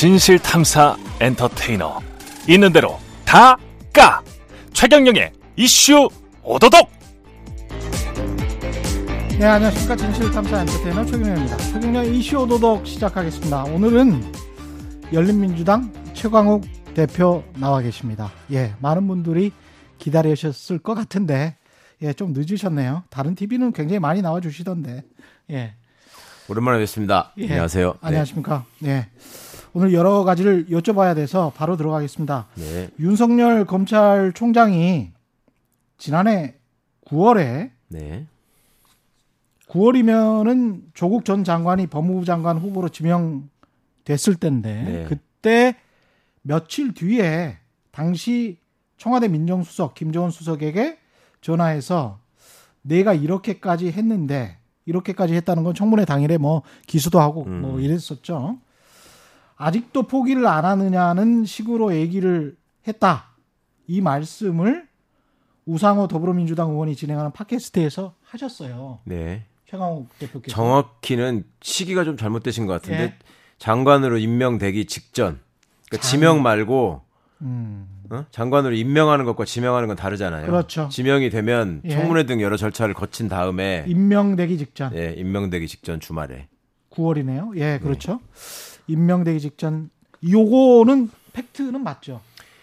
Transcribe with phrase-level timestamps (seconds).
[0.00, 2.00] 진실 탐사 엔터테이너
[2.48, 3.54] 있는 대로 다
[3.92, 4.22] 까
[4.72, 6.08] 최경영의 이슈
[6.42, 6.88] 오도독
[9.38, 9.96] 네, 안녕하십니까.
[9.96, 11.56] 진실 탐사 엔터테이너 최경영입니다.
[11.58, 13.64] 최경영 이슈 오도독 시작하겠습니다.
[13.64, 14.22] 오늘은
[15.12, 18.32] 열린민주당 최광욱 대표 나와 계십니다.
[18.52, 19.52] 예, 많은 분들이
[19.98, 21.56] 기다리셨을 것 같은데,
[22.00, 23.02] 예, 좀 늦으셨네요.
[23.10, 25.02] 다른 TV는 굉장히 많이 나와 주시던데,
[25.50, 25.74] 예.
[26.48, 27.32] 오랜만에 뵙습니다.
[27.36, 27.48] 예.
[27.48, 27.96] 안녕하세요.
[28.00, 28.64] 안녕하십니까.
[28.86, 29.06] 예.
[29.72, 32.48] 오늘 여러 가지를 여쭤봐야 돼서 바로 들어가겠습니다.
[32.56, 32.90] 네.
[32.98, 35.10] 윤석열 검찰총장이
[35.96, 36.54] 지난해
[37.06, 38.26] 9월에 네.
[39.68, 45.06] 9월이면은 조국 전 장관이 법무부 장관 후보로 지명됐을 때인데 네.
[45.08, 45.76] 그때
[46.42, 47.58] 며칠 뒤에
[47.92, 48.58] 당시
[48.96, 50.98] 청와대 민정수석 김정은 수석에게
[51.40, 52.18] 전화해서
[52.82, 57.60] 내가 이렇게까지 했는데 이렇게까지 했다는 건 청문회 당일에 뭐 기수도 하고 음.
[57.60, 58.58] 뭐 이랬었죠.
[59.64, 62.56] 아직도 포기를 안 하느냐는 식으로 얘기를
[62.88, 63.26] 했다.
[63.86, 64.88] 이 말씀을
[65.66, 69.00] 우상호 더불어민주당 의원이 진행하는 팟캐스트에서 하셨어요.
[69.04, 69.44] 네.
[69.66, 70.54] 최강욱 대표께서.
[70.56, 73.14] 정확히는 시기가 좀 잘못되신 것 같은데 예.
[73.58, 75.38] 장관으로 임명되기 직전.
[75.88, 77.02] 그러니까 장- 지명 말고
[77.42, 78.24] 음, 어?
[78.30, 80.46] 장관으로 임명하는 것과 지명하는 건 다르잖아요.
[80.46, 80.88] 그렇죠.
[80.90, 81.90] 지명이 되면 예.
[81.90, 86.48] 청문회 등 여러 절차를 거친 다음에 임명되기 직전 예, 임명되기 직전 주말에
[86.90, 87.56] 9월이네요.
[87.56, 87.78] 예, 네.
[87.78, 88.20] 그렇죠.
[88.90, 89.90] 임명되기 직전
[90.28, 92.20] 요거는 팩트는 맞죠.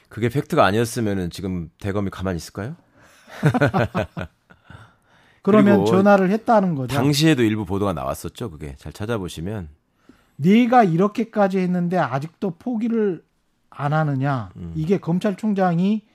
[0.09, 2.75] 그게 팩트가 아니었으면은 지금 대검이 가만히 있을까요?
[5.41, 6.95] 그러면 전화를 했다는 거죠.
[6.95, 8.51] 당시에도 일부 보도가 나왔었죠.
[8.51, 9.69] 그게 잘 찾아보시면
[10.37, 13.23] 네가 이렇게까지 했는데 아직도 포기를
[13.69, 14.51] 안 하느냐.
[14.57, 14.73] 음.
[14.75, 16.05] 이게 검찰총장이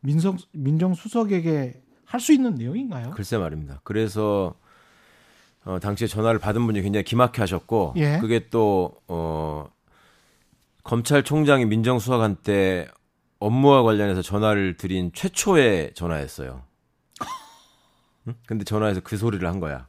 [0.00, 3.10] 민성 민정수석에게 할 수 있는 내용인가요?
[3.10, 3.80] 글쎄 말입니다.
[3.84, 4.54] 그래서
[5.64, 8.18] 어, 당시에 전화를 받은 분이 굉장히 기막혀 하셨고 예.
[8.18, 9.68] 그게 또 어,
[10.84, 12.88] 검찰총장이 민정수석한테
[13.38, 16.62] 업무와 관련해서 전화를 드린 최초의 전화였어요.
[18.28, 18.34] 응?
[18.46, 19.88] 근데 전화해서 그 소리를 한 거야.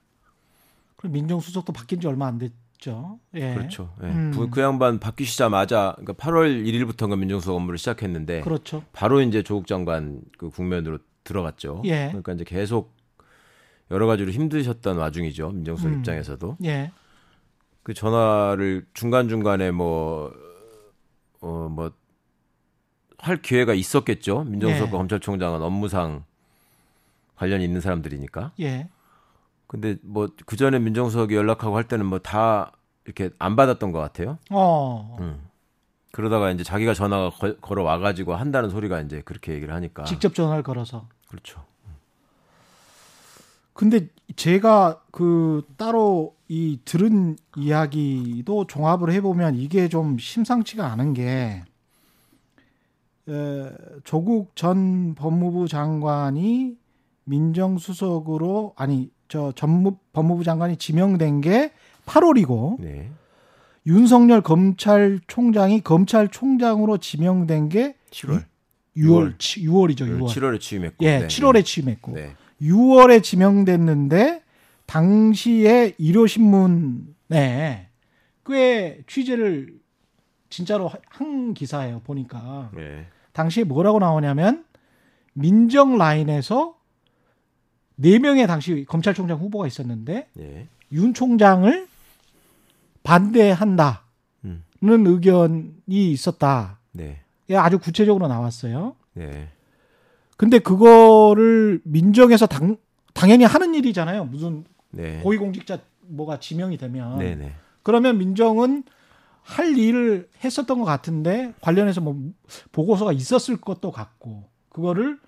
[0.95, 3.19] 그럼 민정수석도 바뀐 지 얼마 안 됐죠.
[3.33, 3.53] 예.
[3.53, 3.93] 그렇죠.
[4.03, 4.07] 예.
[4.07, 4.31] 음.
[4.35, 8.83] 그, 그 양반 바뀌시자마자 그러니까 8월 1일부터가 민정수석 업무를 시작했는데 그렇죠.
[8.91, 11.81] 바로 이제 조국 장관 그 국면으로 들어갔죠.
[11.85, 12.07] 예.
[12.07, 12.93] 그러니까 이제 계속
[13.91, 15.49] 여러 가지로 힘드셨던 와중이죠.
[15.51, 15.97] 민정수석 음.
[15.99, 16.57] 입장에서도.
[16.63, 16.91] 예.
[17.83, 20.31] 그 전화를 중간 중간에 뭐
[21.41, 21.91] 어 뭐
[23.17, 24.45] 할 기회가 있었겠죠.
[24.45, 24.97] 민정수석과 예.
[24.97, 26.23] 검찰총장은 업무상
[27.35, 28.51] 관련이 있는 사람들이니까.
[28.61, 28.89] 예.
[29.67, 32.71] 근데 뭐 그 전에 민정수석이 연락하고 할 때는 뭐 다
[33.05, 34.37] 이렇게 안 받았던 것 같아요.
[34.49, 35.17] 어.
[35.19, 35.47] 음.
[36.11, 40.03] 그러다가 이제 자기가 전화가 거- 걸어 와가지고 한다는 소리가 이제 그렇게 얘기를 하니까.
[40.05, 41.07] 직접 전화를 걸어서.
[41.29, 41.63] 그렇죠.
[43.73, 51.63] 근데 제가 그 따로 이 들은 이야기도 종합을 해보면 이게 좀 심상치가 않은 게
[53.29, 53.71] 에,
[54.03, 56.75] 조국 전 법무부 장관이
[57.25, 61.71] 민정수석으로 아니 저 전무 법무부 장관이 지명된 게
[62.05, 63.11] 8월이고 네.
[63.85, 68.43] 윤석열 검찰총장이 검찰총장으로 지명된 게 7월.
[68.97, 71.05] 6월 6월이죠 6월 7월에 취임했고.
[71.05, 71.27] 예 네.
[71.27, 72.35] 7월에 취임했고 네.
[72.61, 74.43] 6월에 지명됐는데
[74.85, 77.87] 당시에 일요신문에
[78.45, 79.79] 꽤 취재를
[80.49, 83.05] 진짜로 하- 한 기사예요 보니까 네.
[83.31, 84.65] 당시에 뭐라고 나오냐면
[85.33, 86.75] 민정 라인에서
[87.95, 90.67] 네 명의 당시 검찰총장 후보가 있었는데 네.
[90.91, 91.87] 윤 총장을
[93.03, 93.95] 반대한다는
[94.45, 94.63] 음.
[94.81, 96.79] 의견이 있었다.
[96.91, 97.21] 네.
[97.49, 98.95] 예, 아주 구체적으로 나왔어요.
[99.13, 99.49] 네.
[100.41, 102.77] 근데 그거를 민정에서 당,
[103.13, 104.25] 당연히 하는 일이잖아요.
[104.25, 105.19] 무슨 네.
[105.21, 107.35] 고위공직자 뭐가 지명이 되면 네.
[107.35, 107.53] 네.
[107.83, 108.83] 그러면 민정은
[109.43, 112.17] 할 일을 했었던 것 같은데 관련해서 뭐
[112.71, 115.19] 보고서가 있었을 것도 같고 그거를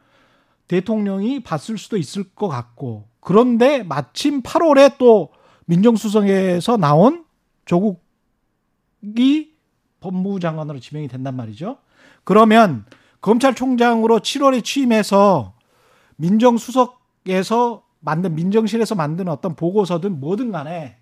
[0.68, 5.30] 대통령이 봤을 수도 있을 것 같고 그런데 마침 8월에 또
[5.66, 7.24] 민정수석에서 나온
[7.66, 9.54] 조국이
[10.00, 11.78] 법무부 장관으로 지명이 된단 말이죠.
[12.24, 12.86] 그러면
[13.24, 15.54] 검찰총장으로 7월에 취임해서
[16.18, 20.98] 민정수석에서 만든 민정실에서 만든 어떤 보고서든 뭐든 간에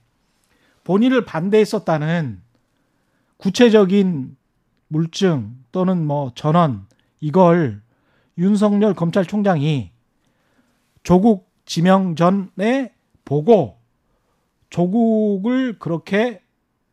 [0.84, 2.42] 본인을 반대했었다는
[3.38, 4.38] 구체적인
[4.88, 6.86] 물증 또는 뭐 전원
[7.20, 7.82] 이걸
[8.38, 9.92] 윤석열 검찰총장이
[11.02, 12.94] 조국 지명 전에
[13.26, 13.80] 보고
[14.70, 16.44] 조국을 그렇게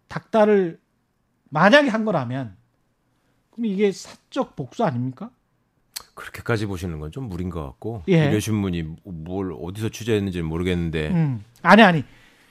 [0.08, 0.80] 닥달을
[1.50, 2.57] 만약에 한 거라면
[3.58, 5.30] 그럼 이게 사적 복수 아닙니까?
[6.14, 8.26] 그렇게까지 보시는 건 좀 무리인 것 같고 예.
[8.28, 11.44] 일요신문이 뭘 어디서 취재했는지는 모르겠는데 음.
[11.62, 12.04] 아니 아니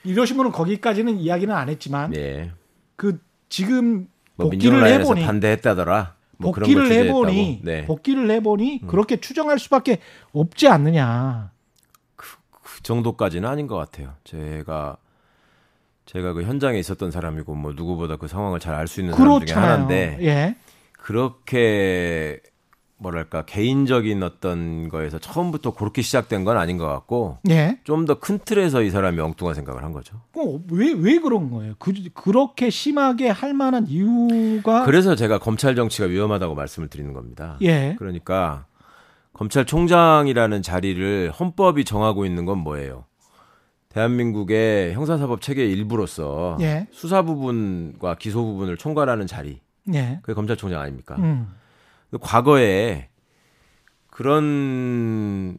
[0.03, 2.51] 이러신분은 거기까지는 이야기는 안 했지만 네.
[2.95, 3.19] 그
[3.49, 6.15] 지금 뭐 복귀를 해보니- 반대했다더라.
[6.39, 6.91] 뭐 복귀를.
[6.91, 7.85] 해보니 네.
[7.85, 9.99] 복귀를 해보니 그렇게 추정할 수밖에
[10.33, 11.51] 없지 않느냐.
[12.15, 14.13] 그 정도까지는 아닌 것 같아요.
[14.23, 14.97] 제가
[16.05, 19.37] 제가 그 현장에 있었던 사람이고 뭐 누구보다 그 상황을 잘 알 수 있는 사람 중에
[19.39, 19.71] 그렇잖아요.
[19.73, 20.55] 하나인데 예.
[21.07, 22.41] 그렇게
[22.97, 27.79] 뭐랄까 개인적인 어떤 거에서 처음부터 그렇게 시작된 건 아닌 것 같고 예.
[27.85, 30.19] 좀더 큰 틀에서 이 사람이 엉뚱한 생각을 한 거죠.
[30.35, 31.75] 왜왜 왜 그런 거예요?
[31.79, 37.57] 그 그렇게 심하게 할 만한 이유가 그래서 제가 검찰 정치가 위험하다고 말씀을 드리는 겁니다.
[37.61, 37.95] 예.
[37.97, 38.65] 그러니까
[39.31, 43.05] 검찰총장이라는 자리를 헌법이 정하고 있는 건 뭐예요?
[43.87, 46.87] 대한민국의 형사사법 체계의 일부로서 예.
[46.91, 49.61] 수사 부분과 기소 부분을 총괄하는 자리,
[49.93, 50.19] 예.
[50.21, 51.15] 그게 검찰총장 아닙니까?
[51.17, 51.47] 음.
[52.21, 53.09] 과거에
[54.09, 55.57] 그런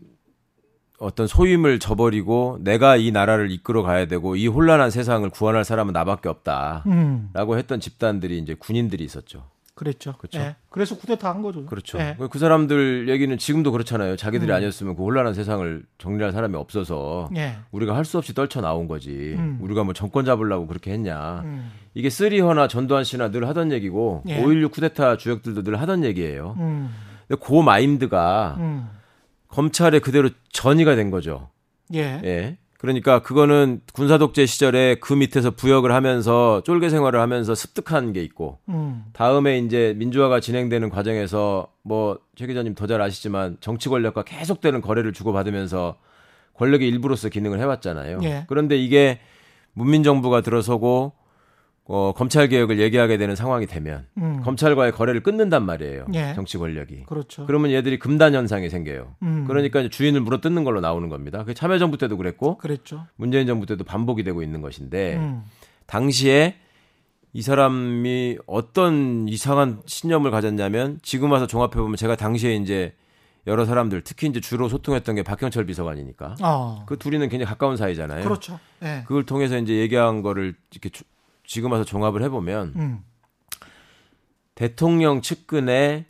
[0.98, 6.28] 어떤 소임을 저버리고 내가 이 나라를 이끌어 가야 되고 이 혼란한 세상을 구원할 사람은 나밖에
[6.28, 7.32] 없다라고 음.
[7.34, 9.48] 했던 집단들이 이제 군인들이 있었죠.
[9.78, 10.14] 그랬죠.
[10.19, 10.40] 그렇죠.
[10.40, 10.56] 예.
[10.70, 11.64] 그래서 쿠데타 한 거죠.
[11.66, 11.98] 그렇죠.
[12.00, 12.16] 예.
[12.30, 14.16] 그 사람들 얘기는 지금도 그렇잖아요.
[14.16, 14.56] 자기들이 음.
[14.56, 17.54] 아니었으면 그 혼란한 세상을 정리할 사람이 없어서 예.
[17.70, 19.34] 우리가 할 수 없이 떨쳐 나온 거지.
[19.38, 19.58] 음.
[19.60, 21.42] 우리가 뭐 정권 잡으려고 그렇게 했냐.
[21.44, 21.70] 음.
[21.94, 24.42] 이게 쓰리허나 전두환 씨나 늘 하던 얘기고 예.
[24.42, 26.56] 5.16 쿠데타 주역들도 늘 하던 얘기예요.
[26.58, 26.90] 음.
[27.28, 28.88] 근데 그 마인드가 음.
[29.48, 31.50] 검찰에 그대로 전이가 된 거죠.
[31.94, 32.58] 예.
[32.78, 32.80] 예.
[32.80, 38.58] 그러니까 그거는 군사 독재 시절에 그 밑에서 부역을 하면서 쫄개 생활을 하면서 습득한 게 있고
[38.69, 39.04] 음.
[39.12, 45.12] 다음에 이제 민주화가 진행되는 과정에서 뭐 최 기자님 더 잘 아시지만 정치 권력과 계속되는 거래를
[45.12, 45.96] 주고받으면서
[46.54, 48.20] 권력의 일부로서 기능을 해왔잖아요.
[48.22, 48.44] 예.
[48.48, 49.19] 그런데 이게
[49.72, 51.12] 문민정부가 들어서고
[51.90, 54.43] 어, 검찰 개혁을 얘기하게 되는 상황이 되면 음.
[54.44, 56.05] 검찰과의 거래를 끊는단 말이에요.
[56.14, 56.35] 예.
[56.35, 57.05] 정치 권력이.
[57.06, 57.46] 그렇죠.
[57.46, 59.14] 그러면 얘들이 금단 현상이 생겨요.
[59.23, 59.44] 음.
[59.46, 61.44] 그러니까 주인을 물어뜯는 걸로 나오는 겁니다.
[61.44, 63.06] 그 참여정부 때도 그랬고 그랬죠.
[63.17, 65.43] 문재인 정부 때도 반복이 되고 있는 것인데 음.
[65.87, 66.56] 당시에
[67.32, 72.94] 이 사람이 어떤 이상한 신념을 가졌냐면 지금 와서 종합해 보면 제가 당시에 이제
[73.46, 76.82] 여러 사람들 특히 이제 주로 소통했던 게 박형철 비서관이니까 어.
[76.87, 78.25] 그 둘이는 굉장히 가까운 사이잖아요.
[78.25, 78.58] 그렇죠.
[78.82, 79.05] 예.
[79.06, 81.05] 그걸 통해서 이제 얘기한 거를 이렇게 주-
[81.48, 83.04] 지금 와서 종합을 해보면 음.
[84.54, 86.06] 대통령 측근에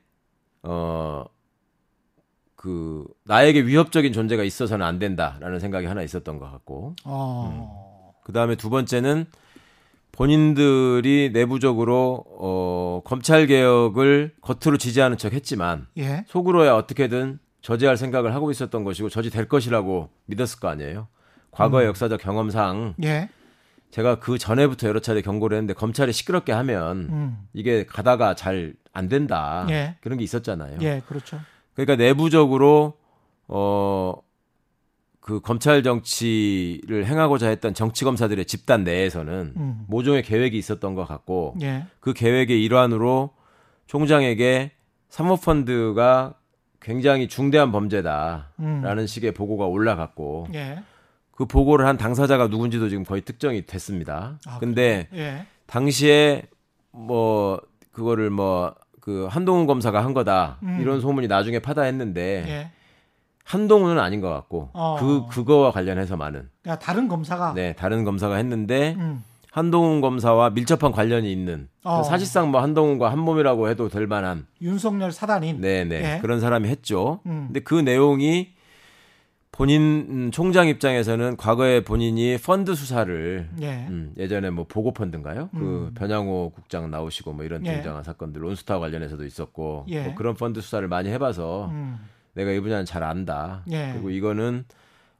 [0.62, 1.24] 어.
[2.56, 8.14] 그 나에게 위협적인 존재가 있어서는 안 된다라는 생각이 하나 있었던 것 같고 어.
[8.24, 9.26] 그 다음에 두 번째는
[10.10, 16.24] 본인들이 내부적으로 어, 검찰 개혁을 겉으로 지지하는 척 했지만 예.
[16.26, 21.06] 속으로야 어떻게든 저지할 생각을 하고 있었던 것이고 저지될 것이라고 믿었을 거 아니에요.
[21.52, 23.28] 과거의 역사적 경험상 예.
[23.90, 27.38] 제가 그 전에부터 여러 차례 경고를 했는데 검찰이 시끄럽게 하면 음.
[27.52, 29.94] 이게 가다가 잘 안 된다 예.
[30.00, 30.78] 그런 게 있었잖아요.
[30.82, 31.02] 예.
[31.06, 31.38] 그렇죠.
[31.74, 32.94] 그러니까 내부적으로
[33.46, 34.14] 어.
[35.20, 39.84] 그 검찰 정치를 행하고자 했던 정치 검사들의 집단 내에서는 음.
[39.86, 41.84] 모종의 계획이 있었던 것 같고 예.
[42.00, 43.34] 그 계획의 일환으로
[43.88, 44.70] 총장에게
[45.10, 46.32] 사모펀드가
[46.80, 49.06] 굉장히 중대한 범죄다라는 음.
[49.06, 50.82] 식의 보고가 올라갔고 예.
[51.38, 54.38] 그 보고를 한 당사자가 누군지도 지금 거의 특정이 됐습니다.
[54.46, 55.46] 아, 근데 예.
[55.66, 56.42] 당시에
[56.90, 57.60] 뭐
[57.92, 58.74] 그거를 뭐
[59.08, 60.76] 그 한동훈 검사가 한 거다 음.
[60.82, 62.70] 이런 소문이 나중에 파다했는데 예.
[63.42, 64.98] 한동훈은 아닌 것 같고 어.
[65.00, 69.24] 그 그거와 관련해서 많은 그러니까 다른 검사가 네 다른 검사가 했는데 음.
[69.50, 72.02] 한동훈 검사와 밀접한 관련이 있는 어.
[72.02, 76.18] 사실상 뭐 한동훈과 한 몸이라고 해도 될 만한 윤석열 사단인 네네 예.
[76.20, 77.20] 그런 사람이 했죠.
[77.24, 77.44] 음.
[77.46, 78.50] 근데 그 내용이
[79.58, 83.86] 본인 음, 총장 입장에서는 과거에 본인이 펀드 수사를 예.
[83.88, 85.50] 음, 예전에 뭐 보고 펀드인가요?
[85.52, 85.94] 그 음.
[85.94, 87.72] 변양호 국장 나오시고 뭐 이런 예.
[87.74, 90.04] 등장한 사건들 론스타 관련해서도 있었고 예.
[90.04, 91.98] 뭐 그런 펀드 수사를 많이 해봐서 음.
[92.34, 93.64] 내가 이 분야는 잘 안다.
[93.72, 93.90] 예.
[93.94, 94.64] 그리고 이거는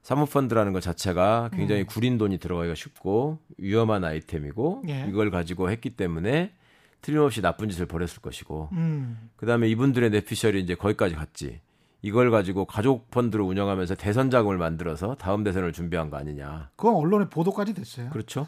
[0.03, 5.07] 사모펀드라는 것 자체가 굉장히 구린 돈이 들어가기가 쉽고 위험한 아이템이고 예.
[5.09, 6.53] 이걸 가지고 했기 때문에
[7.03, 9.31] 틀림없이 나쁜 짓을 벌였을 것이고 음.
[9.35, 11.59] 그다음에 이분들의 뇌피셜이 이제 거기까지 갔지.
[12.01, 16.71] 이걸 가지고 가족 펀드를 운영하면서 대선 자금을 만들어서 다음 대선을 준비한 거 아니냐.
[16.77, 18.11] 그건 언론에 보도까지 됐어요.
[18.11, 18.47] 그렇죠.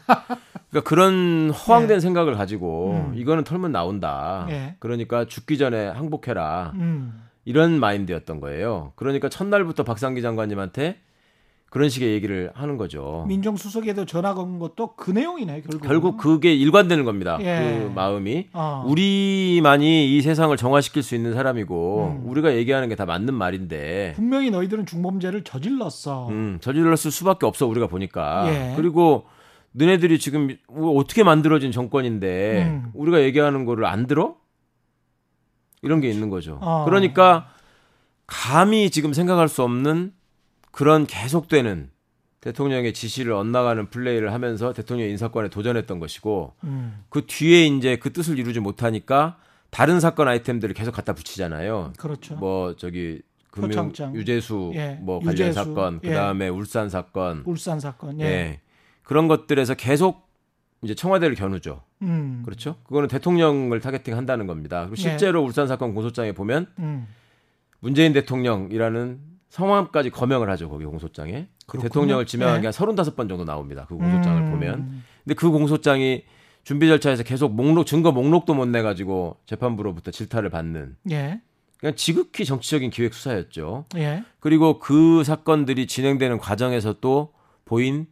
[0.69, 2.99] 그러니까 그런 허황된 생각을 가지고 예.
[3.09, 3.13] 음.
[3.15, 4.45] 이거는 털면 나온다.
[4.49, 4.75] 예.
[4.79, 6.71] 그러니까 죽기 전에 항복해라.
[6.75, 7.23] 음.
[7.43, 8.93] 이런 마인드였던 거예요.
[8.95, 11.01] 그러니까 첫날부터 박상기 장관님한테
[11.71, 13.23] 그런 식의 얘기를 하는 거죠.
[13.29, 15.87] 민정수석에도 전화 건 것도 그 내용이네 결국.
[15.87, 17.37] 결국 그게 일관되는 겁니다.
[17.39, 17.79] 예.
[17.87, 18.83] 그 마음이 어.
[18.85, 22.29] 우리만이 이 세상을 정화시킬 수 있는 사람이고 음.
[22.29, 26.27] 우리가 얘기하는 게 다 맞는 말인데 분명히 너희들은 중범죄를 저질렀어.
[26.27, 28.73] 음, 저질렀을 수밖에 없어 우리가 보니까 예.
[28.75, 29.23] 그리고
[29.71, 32.91] 너네들이 지금 어떻게 만들어진 정권인데 음.
[32.93, 34.35] 우리가 얘기하는 거를 안 들어?
[35.83, 36.59] 이런 게 있는 거죠.
[36.61, 36.83] 어.
[36.83, 37.47] 그러니까
[38.27, 40.11] 감히 지금 생각할 수 없는
[40.71, 41.89] 그런 계속되는
[42.41, 47.03] 대통령의 지시를 엇나가는 플레이를 하면서 대통령 인사권에 도전했던 것이고 음.
[47.09, 49.37] 그 뒤에 이제 그 뜻을 이루지 못하니까
[49.69, 51.93] 다른 사건 아이템들을 계속 갖다 붙이잖아요.
[51.97, 52.35] 그렇죠.
[52.35, 54.15] 뭐 저기 금융 표창장.
[54.15, 55.53] 유재수 예, 뭐 관련 유재수.
[55.53, 56.09] 사건, 예.
[56.09, 58.19] 그다음에 울산 사건, 울산 사건.
[58.21, 58.25] 예.
[58.25, 58.59] 예.
[59.03, 60.29] 그런 것들에서 계속
[60.81, 61.83] 이제 청와대를 겨누죠.
[62.01, 62.41] 음.
[62.43, 62.77] 그렇죠?
[62.85, 64.87] 그거는 대통령을 targeting 한다는 겁니다.
[64.87, 65.01] 그리고 예.
[65.01, 67.07] 실제로 울산 사건 공소장에 보면 음.
[67.79, 70.69] 문재인 대통령이라는 성함까지 거명을 하죠.
[70.69, 71.47] 거기 공소장에.
[71.67, 71.77] 그.
[71.77, 72.61] 대통령을 지명한 예.
[72.61, 73.85] 게한 35번 정도 나옵니다.
[73.87, 74.51] 그 공소장을 음.
[74.51, 75.03] 보면.
[75.23, 76.23] 근데 그 공소장이
[76.63, 81.41] 준비 절차에서 계속 목록 증거 목록도 못 내 가지고 재판부로부터 질타를 받는 예.
[81.77, 83.85] 그냥 지극히 정치적인 기획 수사였죠.
[83.97, 84.23] 예.
[84.39, 87.33] 그리고 그 사건들이 진행되는 과정에서 또
[87.65, 88.05] 보인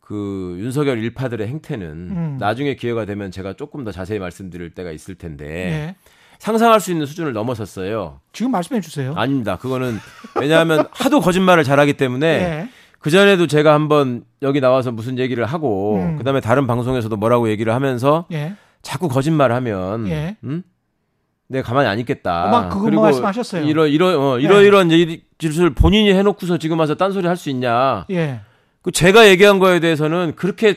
[0.00, 2.36] 그 윤석열 일파들의 행태는 음.
[2.38, 5.96] 나중에 기회가 되면 제가 조금 더 자세히 말씀드릴 때가 있을 텐데 예.
[6.38, 8.20] 상상할 수 있는 수준을 넘어섰어요.
[8.32, 9.12] 지금 말씀해 주세요.
[9.16, 9.56] 아닙니다.
[9.56, 9.98] 그거는
[10.40, 12.68] 왜냐하면 하도 거짓말을 잘하기 때문에 예.
[13.00, 16.16] 그 전에도 제가 한번 여기 나와서 무슨 얘기를 하고 음.
[16.16, 18.54] 그다음에 다른 방송에서도 뭐라고 얘기를 하면서 예.
[18.82, 20.36] 자꾸 거짓말하면 예.
[20.44, 20.62] 음?
[21.48, 22.68] 내가 가만히 안 있겠다.
[22.68, 23.64] 그거 말씀하셨어요.
[23.64, 24.42] 이러 이러 어, 예.
[24.42, 28.04] 이러 이런 이제 짓을 본인이 해놓고서 지금 와서 딴 소리 할 수 있냐?
[28.10, 28.40] 예.
[28.82, 30.76] 그 제가 얘기한 거에 대해서는 그렇게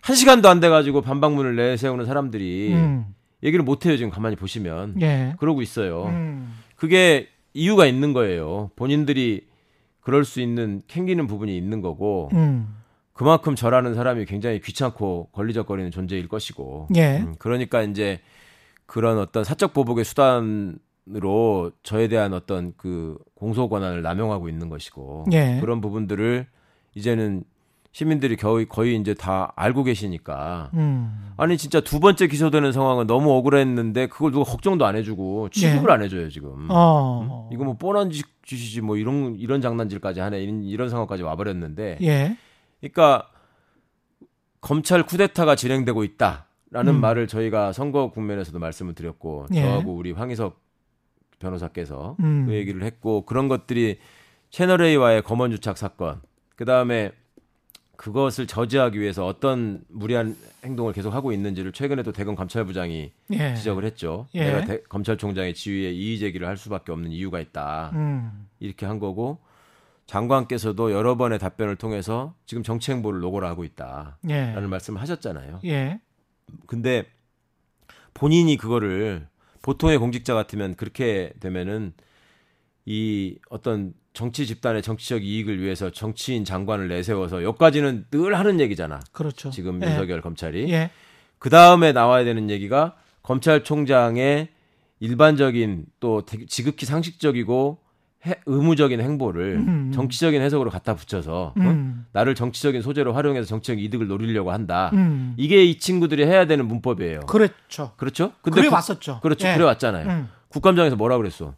[0.00, 3.06] 한 시간도 안 돼가지고 반박문을 내세우는 사람들이 음.
[3.42, 3.96] 얘기를 못 해요.
[3.96, 5.34] 지금 가만히 보시면 예.
[5.38, 6.04] 그러고 있어요.
[6.06, 6.54] 음.
[6.76, 8.70] 그게 이유가 있는 거예요.
[8.76, 9.46] 본인들이
[10.00, 12.76] 그럴 수 있는 캥기는 부분이 있는 거고 음.
[13.12, 17.18] 그만큼 저라는 사람이 굉장히 귀찮고 걸리적거리는 존재일 것이고 예.
[17.18, 18.20] 음, 그러니까 이제
[18.86, 25.58] 그런 어떤 사적 보복의 수단으로 저에 대한 어떤 그 공소 권한을 남용하고 있는 것이고 예.
[25.60, 26.46] 그런 부분들을
[26.94, 27.44] 이제는
[27.92, 31.32] 시민들이 거의 거의 이제 다 알고 계시니까 음.
[31.36, 35.92] 아니 진짜 두 번째 기소되는 상황은 너무 억울했는데 그걸 누가 걱정도 안 해주고 취급을 예.
[35.94, 36.68] 안 해줘요 지금.
[36.70, 37.50] 어.
[37.52, 42.36] 이거 뭐 뻔한 짓- 짓이지 뭐 이런 이런 장난질까지 하네 이런, 이런 상황까지 와버렸는데 예.
[42.80, 43.28] 그러니까
[44.62, 47.00] 검찰 쿠데타가 진행되고 있다라는 음.
[47.00, 49.60] 말을 저희가 선거 국면에서도 말씀을 드렸고 예.
[49.60, 50.60] 저하고 우리 황희석
[51.40, 52.46] 변호사께서 음.
[52.46, 53.98] 그 얘기를 했고 그런 것들이
[54.48, 56.22] 채널 A와의 검언 유착 사건
[56.56, 57.12] 그 다음에
[57.96, 63.54] 그것을 저지하기 위해서 어떤 무리한 행동을 계속 하고 있는지를 최근에도 대검 감찰부장이 예.
[63.54, 64.26] 지적을 했죠.
[64.34, 64.44] 예.
[64.44, 67.90] 내가 대- 검찰총장의 지위에 이의 제기를 할 수밖에 없는 이유가 있다.
[67.94, 68.48] 음.
[68.60, 69.38] 이렇게 한 거고
[70.06, 74.52] 장관께서도 여러 번의 답변을 통해서 지금 정치 행보를 노고라 하고 있다라는 예.
[74.66, 75.60] 말씀을 하셨잖아요.
[75.64, 76.00] 예.
[76.66, 77.06] 근데
[78.14, 79.26] 본인이 그거를
[79.62, 81.92] 보통의 공직자 같으면 그렇게 되면은
[82.84, 89.00] 이 어떤 정치 집단의 정치적 이익을 위해서 정치인 장관을 내세워서 여기까지는 늘 하는 얘기잖아.
[89.12, 89.50] 그렇죠.
[89.50, 89.86] 지금 예.
[89.88, 90.70] 윤석열 검찰이.
[90.70, 90.90] 예.
[91.38, 94.48] 그 다음에 나와야 되는 얘기가 검찰총장의
[95.00, 97.78] 일반적인 또 지극히 상식적이고
[98.26, 99.90] 해- 의무적인 행보를 음.
[99.92, 101.60] 정치적인 해석으로 갖다 붙여서 어?
[101.60, 102.06] 음.
[102.12, 104.90] 나를 정치적인 소재로 활용해서 정치적 이득을 노리려고 한다.
[104.92, 105.34] 음.
[105.36, 107.20] 이게 이 친구들이 해야 되는 문법이에요.
[107.20, 107.92] 그렇죠.
[107.96, 108.32] 그렇죠?
[108.42, 109.18] 그래 그- 왔었죠.
[109.22, 109.48] 그렇죠.
[109.48, 109.54] 예.
[109.54, 110.08] 그래 왔잖아요.
[110.08, 110.28] 음.
[110.48, 111.54] 국감장에서 뭐라 그랬어?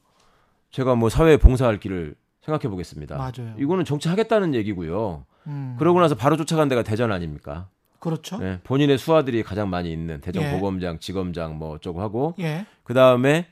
[0.70, 3.16] 제가 뭐 사회에 봉사할 길을 생각해 보겠습니다.
[3.16, 3.54] 맞아요.
[3.58, 5.24] 이거는 정치하겠다는 얘기고요.
[5.46, 5.76] 음.
[5.78, 7.68] 그러고 나서 바로 쫓아간 데가 대전 아닙니까?
[7.98, 8.38] 그렇죠.
[8.42, 10.50] 예, 본인의 수하들이 가장 많이 있는 대전 예.
[10.50, 12.66] 고검장, 지검장 뭐 어쩌고 하고 예.
[12.82, 13.46] 그 다음에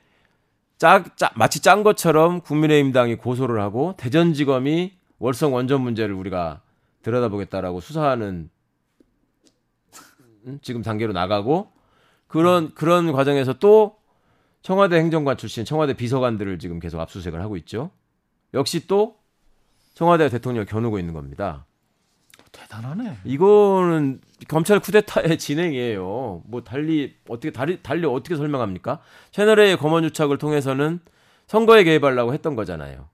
[0.77, 6.61] 짜, 짜, 마치 짠 것처럼 국민의힘당이 고소를 하고 대전지검이 월성 원전 문제를 우리가
[7.03, 8.51] 들여다보겠다라고 수사하는
[10.47, 11.69] 음, 지금 단계로 나가고
[12.27, 13.97] 그런 그런 과정에서 또
[14.61, 17.91] 청와대 행정관 출신 청와대 비서관들을 지금 계속 압수수색을 하고 있죠.
[18.55, 19.17] 역시 또
[19.95, 21.67] 청와대 대통령을 겨누고 있는 겁니다.
[22.51, 23.17] 대단하네.
[23.25, 26.43] 이거는 검찰 쿠데타의 진행이에요.
[26.45, 28.99] 뭐 달리 어떻게 달리 달리 어떻게 설명합니까?
[29.31, 31.01] 채널A의 검언 유착을 통해서는
[31.47, 33.09] 선거에 개입하려고 했던 거잖아요.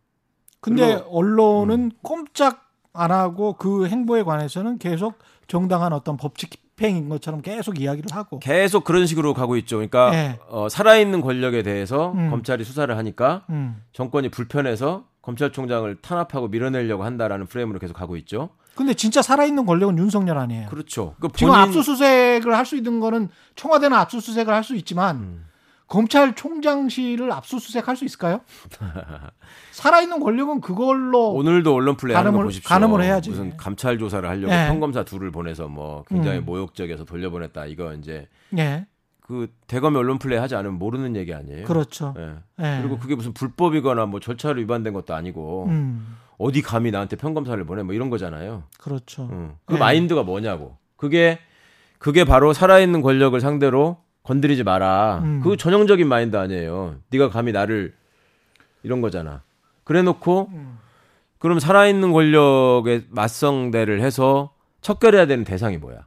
[0.61, 1.17] 근데 그리고- 음.
[1.17, 8.07] 언론은 꼼짝 안 하고 그 행보에 관해서는 계속 정당한 어떤 법칙 집행인 것처럼 계속 이야기를
[8.13, 8.39] 하고.
[8.39, 9.79] 계속 그런 식으로 가고 있죠.
[9.79, 10.39] 그러니까 예.
[10.49, 12.31] 어, 살아있는 권력에 대해서 음.
[12.31, 13.83] 검찰이 수사를 하니까 음.
[13.93, 18.49] 정권이 불편해서 검찰총장을 탄압하고 밀어내려고 한다라는 프레임으로 계속 가고 있죠.
[18.75, 20.69] 근데 진짜 살아있는 권력은 윤석열 아니에요.
[20.71, 21.15] 그렇죠.
[21.21, 25.45] 그 지금 본인- 압수수색을 할 수 있는 거는 청와대는 압수수색을 할 수 있지만 음.
[25.89, 28.41] 검찰총장실을 압수수색할 수 있을까요?
[29.73, 32.69] 살아있는 권력은 그걸로 오늘도 언론 플레이 하는 거 보십시오.
[32.69, 33.31] 가늠을 해야지.
[33.31, 34.67] 무슨 감찰 조사를 하려고 예.
[34.69, 36.45] 평검사 둘을 보내서 뭐 굉장히 음.
[36.47, 37.67] 모욕적에서 돌려보냈다.
[37.67, 38.87] 이거 이제 예
[39.29, 41.65] 그 대검이 언론 플레이 하지 않으면 모르는 얘기 아니에요.
[41.67, 42.15] 그렇죠.
[42.17, 42.37] 예.
[42.65, 42.79] 예.
[42.81, 47.83] 그리고 그게 무슨 불법이거나 뭐 절차로 위반된 것도 아니고 음 어디 감히 나한테 평검사를 보내
[47.83, 48.63] 뭐 이런 거잖아요.
[48.79, 49.29] 그렇죠.
[49.31, 49.57] 응.
[49.67, 49.79] 그 예.
[49.79, 50.79] 마인드가 뭐냐고.
[50.97, 51.39] 그게
[51.99, 55.21] 그게 바로 살아있는 권력을 상대로 건드리지 마라.
[55.23, 55.41] 음.
[55.45, 56.97] 그 전형적인 마인드 아니에요.
[57.11, 57.93] 네가 감히 나를
[58.83, 59.43] 이런 거잖아.
[59.85, 60.79] 그래놓고 음.
[61.39, 66.07] 그럼 살아있는 권력에 맞성대를 해서 척결해야 되는 대상이 뭐야?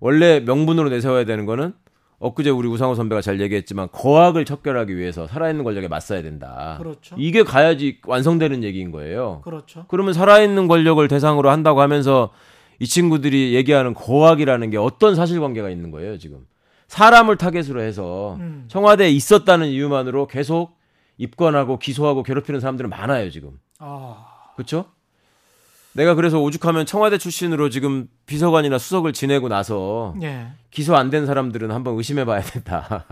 [0.00, 1.72] 원래 명분으로 내세워야 되는 거는
[2.20, 6.76] 엊그제 우리 우상호 선배가 잘 얘기했지만 거학을 척결하기 위해서 살아있는 권력에 맞서야 된다.
[6.78, 7.14] 그렇죠.
[7.18, 9.40] 이게 가야지 완성되는 얘기인 거예요.
[9.44, 9.84] 그렇죠.
[9.88, 12.30] 그러면 살아있는 권력을 대상으로 한다고 하면서
[12.80, 16.46] 이 친구들이 얘기하는 거학이라는 게 어떤 사실관계가 있는 거예요, 지금.
[16.88, 18.64] 사람을 타겟으로 해서 음.
[18.68, 20.76] 청와대에 있었다는 이유만으로 계속
[21.18, 23.58] 입건하고 기소하고 괴롭히는 사람들은 많아요, 지금.
[23.78, 24.86] 아, 그렇죠?
[25.92, 30.48] 내가 그래서 오죽하면 청와대 출신으로 지금 비서관이나 수석을 지내고 나서 예.
[30.70, 33.04] 기소 안 된 사람들은 한번 의심해 봐야 된다.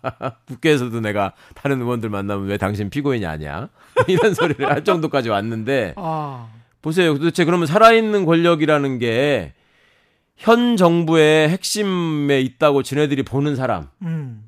[0.48, 3.68] 국회에서도 내가 다른 의원들 만나면 왜 당신 피고인이 아니야?
[4.08, 6.48] 이런 소리를 할 정도까지 왔는데 아,
[6.82, 7.16] 보세요.
[7.16, 9.52] 도대체 그러면 살아있는 권력이라는 게
[10.36, 14.42] 현 정부의 핵심에 있다고 지네들이 보는 사람에게 음,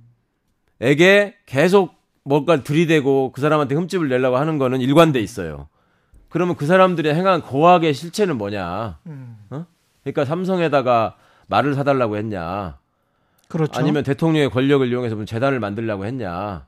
[1.47, 5.68] 계속 뭔가 들이대고 그 사람한테 흠집을 내려고 하는 거는 일관돼 있어요.
[6.37, 8.99] 그러면 그 사람들이 행한 고학의 실체는 뭐냐?
[9.07, 9.38] 음.
[10.02, 11.16] 그러니까 삼성에다가
[11.47, 12.76] 말을 사달라고 했냐?
[13.49, 13.81] 그렇죠.
[13.81, 16.66] 아니면 대통령의 권력을 이용해서 무슨 재단을 만들려고 했냐?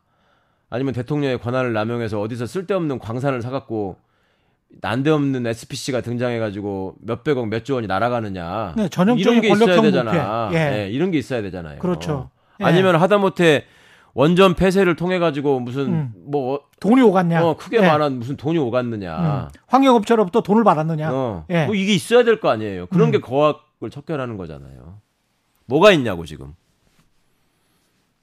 [0.71, 3.99] 아니면 대통령의 권한을 남용해서 어디서 쓸데없는 광산을 사갖고
[4.81, 8.73] 난데없는 SPC가 등장해가지고 몇백억 몇조 원이 날아가느냐?
[8.75, 9.83] 네, 전형적인 이런 게 있어야.
[9.83, 10.51] 되잖아.
[10.55, 10.57] 예.
[10.57, 11.79] 예, 이런 게 있어야 되잖아요.
[11.81, 12.31] 그렇죠.
[12.63, 12.65] 예.
[12.65, 13.67] 아니면 하다못해
[14.15, 16.13] 원전 폐쇄를 통해 가지고 무슨 음.
[16.27, 17.45] 뭐 돈이 오갔냐?
[17.45, 17.87] 어, 크게 예.
[17.87, 19.45] 말한 무슨 돈이 오갔느냐?
[19.45, 19.49] 음.
[19.67, 21.13] 황영업체로부터 돈을 받았느냐?
[21.13, 21.67] 어, 예.
[21.67, 22.87] 뭐 이게 있어야 될 거 아니에요.
[22.87, 23.13] 그런 음.
[23.13, 25.01] 게 거학을 척결하는 거잖아요.
[25.67, 26.55] 뭐가 있냐고 지금.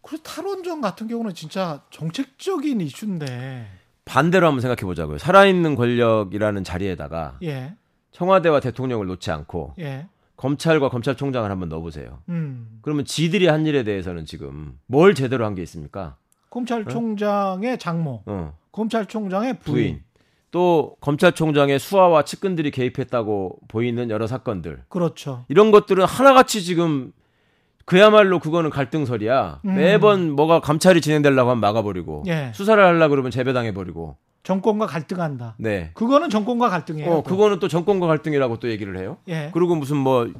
[0.01, 3.67] 그리고 탈원전 같은 경우는 진짜 정책적인 이슈인데,
[4.05, 5.17] 반대로 한번 생각해 보자고요.
[5.17, 7.73] 살아있는 권력이라는 자리에다가 예,
[8.11, 12.19] 청와대와 대통령을 놓지 않고 예, 검찰과 검찰총장을 한번 넣어보세요.
[12.29, 12.79] 음.
[12.81, 16.17] 그러면 지들이 한 일에 대해서는 지금 뭘 제대로 한 게 있습니까?
[16.49, 20.03] 검찰총장의 장모, 어, 검찰총장의 부인, 부인.
[20.51, 24.83] 또 검찰총장의 수하와 측근들이 개입했다고 보이는 여러 사건들.
[24.89, 25.43] 그렇죠.
[25.49, 27.11] 이런 것들은 하나같이 지금
[27.85, 29.61] 그야말로 그거는 갈등설이야.
[29.65, 29.75] 음.
[29.75, 32.51] 매번 뭐가 감찰이 진행되려고 하면 막아버리고 예.
[32.53, 34.17] 수사를 하려고 그러면 재배당해버리고.
[34.45, 35.55] 정권과 갈등한다.
[35.57, 35.89] 네.
[35.95, 37.11] 그거는 정권과 갈등이에요.
[37.11, 37.23] 어, 또.
[37.23, 39.17] 그거는 또 정권과 갈등이라고 또 얘기를 해요.
[39.27, 39.49] 예.
[39.51, 40.31] 그리고 무슨 뭐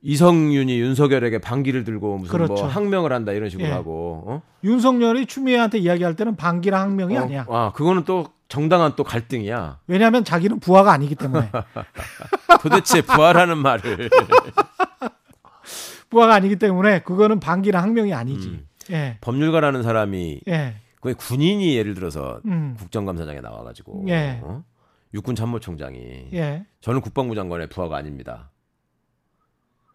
[0.00, 2.54] 이성윤이 윤석열에게 반기를 들고 무슨 그렇죠.
[2.54, 3.72] 뭐 항명을 한다 이런 식으로 예.
[3.72, 4.22] 하고.
[4.26, 4.42] 어?
[4.62, 7.46] 윤석열이 추미애한테 이야기할 때는 반기랑 항명이 어, 아니야.
[7.50, 9.80] 아, 그거는 또 정당한 또 갈등이야.
[9.88, 11.50] 왜냐하면 자기는 부하가 아니기 때문에.
[12.62, 14.08] 도대체 부활하는 말을.
[16.10, 18.48] 부하가 아니기 때문에 그거는 반기랑 항명이 아니지.
[18.48, 18.68] 음.
[18.90, 19.18] 예.
[19.20, 20.76] 법률가라는 사람이 예.
[21.04, 22.76] 거의 군인이 예를 들어서 음.
[22.78, 24.40] 국정감사장에 나와가지고 예.
[24.42, 24.64] 어?
[25.12, 26.64] 육군 참모총장이 예.
[26.80, 28.50] 저는 국방부 장관의 부하가 아닙니다.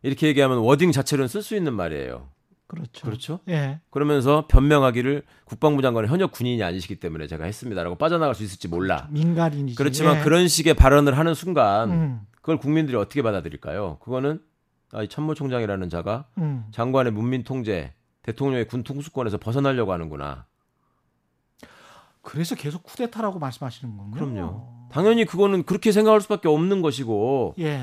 [0.03, 2.29] 이렇게 얘기하면 워딩 자체로는 쓸 수 있는 말이에요.
[2.67, 3.07] 그렇죠.
[3.07, 3.39] 그렇죠?
[3.49, 3.79] 예.
[3.89, 9.07] 그러면서 변명하기를 국방부 장관은 현역 군인이 아니시기 때문에 제가 했습니다라고 빠져나갈 수 있을지 몰라.
[9.09, 9.77] 민간인이지.
[9.77, 10.21] 그렇지만 예.
[10.21, 12.21] 그런 식의 발언을 하는 순간 음.
[12.35, 13.97] 그걸 국민들이 어떻게 받아들일까요?
[13.97, 14.43] 그거는
[14.91, 16.65] 아, 이 참모총장이라는 자가 음.
[16.69, 20.45] 장관의 문민 통제, 대통령의 군 통수권에서 벗어나려고 하는구나.
[22.21, 24.25] 그래서 계속 쿠데타라고 말씀하시는 건가요?
[24.25, 24.89] 그럼요.
[24.91, 27.81] 당연히 그거는 그렇게 생각할 수밖에 없는 것이고 예.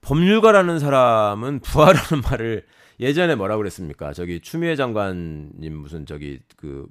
[0.00, 2.66] 법률가라는 사람은 부하라는 말을
[3.00, 4.12] 예전에 뭐라 그랬습니까?
[4.12, 6.86] 저기 추미애 장관님 무슨 저기 그,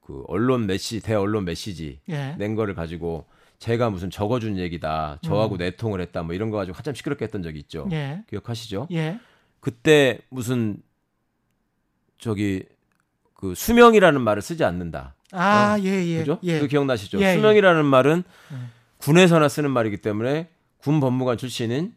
[0.00, 2.34] 그 언론 메시 대 언론 메시지 예.
[2.38, 3.26] 낸 거를 가지고
[3.58, 7.60] 제가 무슨 적어준 얘기다 저하고 내통을 했다 뭐 이런 거 가지고 한참 시끄럽게 했던 적이
[7.60, 7.88] 있죠.
[7.92, 8.24] 예.
[8.28, 8.88] 기억하시죠?
[8.92, 9.18] 예.
[9.60, 10.82] 그때 무슨
[12.18, 12.64] 저기
[13.34, 15.14] 그 수명이라는 말을 쓰지 않는다.
[15.32, 16.18] 아, 예, 예.
[16.18, 16.38] 그죠?
[16.42, 16.60] 예.
[16.60, 17.18] 그 기억나시죠?
[17.20, 17.34] 예, 예.
[17.34, 18.70] 수명이라는 말은 음.
[18.98, 21.92] 군에서나 쓰는 말이기 때문에 군 법무관 출신인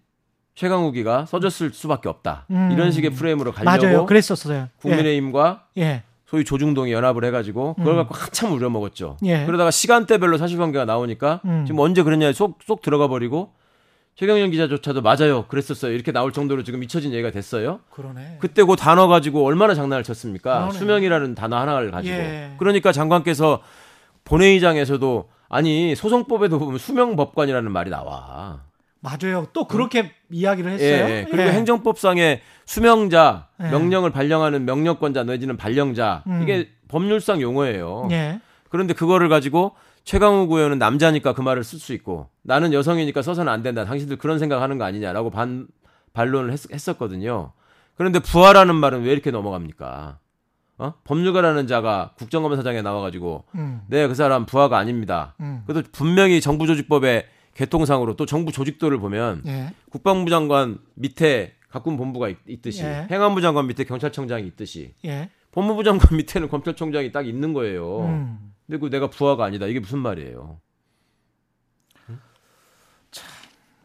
[0.56, 2.46] 최강욱이가 써줬을 수밖에 없다.
[2.50, 2.70] 음.
[2.72, 3.82] 이런 식의 프레임으로 맞아요.
[3.82, 4.70] 가려고 그랬었어요.
[4.78, 5.82] 국민의힘과 예.
[5.82, 6.04] 예.
[6.26, 7.98] 소위 조중동이 연합을 해가지고 그걸 음.
[7.98, 9.18] 갖고 한참 우려먹었죠.
[9.26, 9.46] 예.
[9.46, 11.66] 그러다가 시간대별로 사실관계가 나오니까 음.
[11.68, 13.54] 지금 언제 그랬냐 쏙, 쏙 들어가 버리고
[14.16, 15.46] 최경영 기자조차도 맞아요.
[15.48, 15.92] 그랬었어요.
[15.92, 17.82] 이렇게 나올 정도로 지금 잊혀진 얘기가 됐어요.
[17.90, 18.38] 그러네.
[18.40, 20.60] 그때 그 단어 가지고 얼마나 장난을 쳤습니까?
[20.60, 20.80] 그러네.
[20.80, 22.16] 수명이라는 단어 하나를 가지고.
[22.16, 22.54] 예.
[22.58, 23.62] 그러니까 장관께서
[24.24, 28.62] 본회의장에서도 아니 소송법에도 보면 수명법관이라는 말이 나와.
[29.02, 29.48] 맞아요.
[29.52, 31.10] 또 그렇게 이야기를 예, 했어요.
[31.10, 31.28] 예.
[31.30, 33.70] 그리고 행정법상의 수명자, 예.
[33.70, 36.42] 명령을 발령하는 명령권자 내지는 발령자 음.
[36.42, 38.08] 이게 법률상 용어예요.
[38.12, 38.40] 예.
[38.70, 39.76] 그런데 그거를 가지고
[40.06, 43.86] 최강욱 의원은 남자니까 그 말을 쓸 수 있고 나는 여성이니까 써서는 안 된다.
[43.86, 45.68] 당신들 그런 생각하는 거 아니냐라고 반
[46.14, 47.52] 반론을 했, 었거든요
[47.96, 50.20] 그런데 부하라는 말은 왜 이렇게 넘어갑니까?
[50.78, 50.94] 어?
[51.04, 53.82] 법률가라는 자가 국정감사장에 나와가지고 음.
[53.88, 55.36] 네그 사람 부하가 아닙니다.
[55.40, 55.64] 음.
[55.66, 59.74] 그래도 분명히 정부조직법의 개통상으로 또 정부 조직도를 보면 예.
[59.90, 63.08] 국방부 장관 밑에 각군 본부가 있, 듯이 예.
[63.10, 65.30] 행안부 장관 밑에 경찰청장이 있듯이 예.
[65.52, 68.02] 법무부 장관 밑에는 검찰총장이 딱 있는 거예요.
[68.02, 68.55] 음.
[68.68, 69.66] 근데 그 내가 부하가 아니다.
[69.68, 70.60] 이게 무슨 말이에요?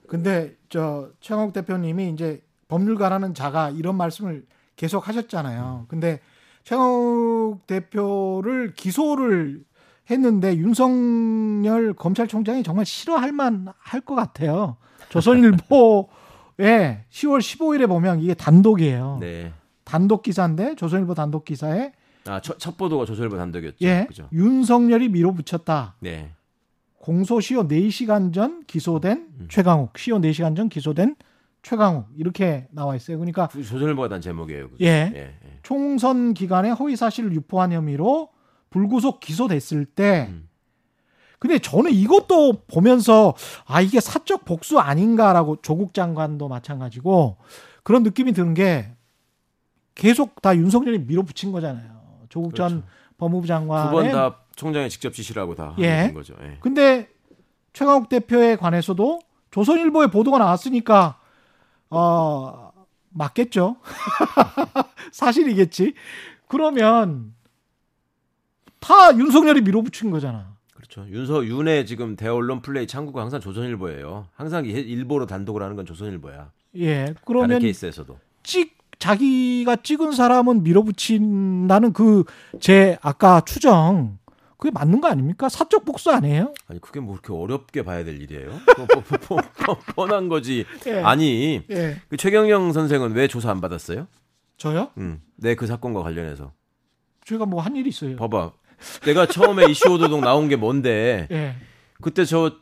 [0.06, 4.44] 근데 저 최강욱 대표님이 이제 법률가라는 자가 이런 말씀을
[4.76, 5.86] 계속 하셨잖아요.
[5.88, 6.20] 근데
[6.64, 9.62] 최강욱 대표를 기소를
[10.10, 14.76] 했는데 윤석열 검찰총장이 정말 싫어할 만 할 것 같아요.
[15.10, 15.60] 조선일보에
[17.10, 19.18] 10월 15일에 보면 이게 단독이에요.
[19.20, 19.52] 네.
[19.84, 21.92] 단독 기사인데 조선일보 단독 기사에
[22.26, 23.76] 아, 첫, 첫 보도가 조선일보 단독이었죠.
[23.83, 24.28] 예, 그죠?
[24.33, 25.96] 윤석열이 밀어붙였다.
[26.00, 26.30] 네.
[26.98, 29.46] 공소시효 4시간 전 기소된 음.
[29.48, 31.16] 최강욱, 시효 4시간 전 기소된
[31.62, 33.18] 최강욱 이렇게 나와 있어요.
[33.18, 34.68] 그러니까 그 조선일보가 단 제목이에요.
[34.80, 34.87] 예.
[34.87, 35.16] 예.
[35.16, 35.59] 예.
[35.62, 38.28] 총선 기간에 허위 사실을 유포한 혐의로
[38.70, 40.48] 불구속 기소됐을 때 음.
[41.38, 47.38] 근데 저는 이것도 보면서 아 이게 사적 복수 아닌가라고 조국 장관도 마찬가지고
[47.83, 48.92] 그런 느낌이 드는 게
[49.94, 51.99] 계속 다 윤석열이 밀어붙인 거잖아요.
[52.30, 52.86] 조국 전 그렇죠.
[53.18, 55.88] 법무부 두 장관의 번다 총장이 직접 지시라고 다 예.
[55.90, 56.34] 하는 거죠.
[56.42, 56.56] 예.
[56.60, 57.08] 근데
[57.74, 61.20] 최강욱 대표에 관해서도 조선일보에 보도가 나왔으니까
[61.90, 62.72] 어
[63.10, 63.76] 맞겠죠.
[65.12, 65.94] 사실이겠지.
[66.48, 67.34] 그러면
[68.78, 70.56] 다 윤석열이 밀어붙인 거잖아.
[70.74, 71.06] 그렇죠.
[71.08, 74.28] 윤서 윤의 지금 대언론 플레이 창구가 항상 조선일보예요.
[74.34, 76.50] 항상 이- 일보로 단독을 하는 건 조선일보야.
[76.76, 77.14] 예.
[77.24, 78.18] 그러면 케이스에서도.
[78.42, 82.24] 찍 자기가 찍은 사람은 밀어붙인다는 그
[82.60, 84.18] 제 아까 추정
[84.58, 85.48] 그게 맞는 거 아닙니까?
[85.48, 86.52] 사적 복수 아니에요?
[86.68, 88.50] 아니 그게 뭐 그렇게 어렵게 봐야 될 일이에요?
[88.76, 90.66] 뭐, 뭐, 뭐, 뭐, 뻔한 거지.
[90.86, 91.00] 예.
[91.00, 91.96] 아니 예.
[92.10, 94.06] 그 최경영 선생은 왜 조사 안 받았어요?
[94.58, 94.90] 저요?
[94.98, 96.52] 음, 내그 사건과 관련해서.
[97.24, 98.16] 제가 뭐 한일 있어요.
[98.16, 98.52] 봐봐.
[99.06, 101.26] 내가 처음에 이슈 오도독 나온 게 뭔데?
[101.30, 101.54] 예.
[102.02, 102.52] 그때 저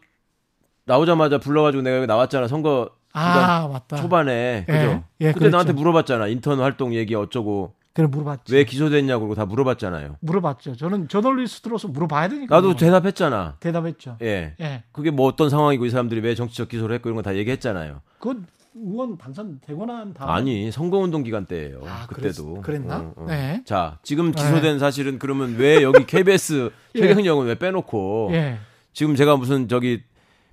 [0.84, 2.46] 나오자마자 불러가지고 내가 여기 나왔잖아.
[2.46, 3.96] 선거 아, 맞다.
[3.96, 4.72] 초반에 예.
[4.72, 5.04] 그죠?
[5.20, 5.50] 예, 그때 그랬죠.
[5.50, 6.26] 나한테 물어봤잖아.
[6.28, 8.54] 인턴 활동 얘기 어쩌고 그래 물어봤지.
[8.54, 10.16] 왜 기소됐냐고 그러고 다 물어봤잖아요.
[10.20, 10.76] 물어봤죠.
[10.76, 12.54] 저는 저널리스트로서 물어봐야 되니까.
[12.54, 13.56] 나도 대답했잖아.
[13.58, 14.18] 대답했죠.
[14.22, 14.54] 예.
[14.60, 14.82] 예.
[14.92, 18.00] 그게 뭐 어떤 상황이고 이 사람들이 왜 정치적 기소를 했고 이런 거 다 얘기했잖아요.
[18.20, 18.46] 그건
[18.80, 20.30] 의원 당선 되고 난 다음.
[20.30, 21.80] 아니 선거운동 기간 때예요.
[21.86, 22.60] 아, 그때도.
[22.60, 22.96] 그랬- 그랬나?
[22.98, 23.24] 어, 어.
[23.26, 23.62] 네.
[23.66, 27.00] 자 지금 기소된 사실은 그러면 왜 여기 KBS 예.
[27.00, 28.58] 최경영은 왜 빼놓고 예.
[28.92, 30.04] 지금 제가 무슨 저기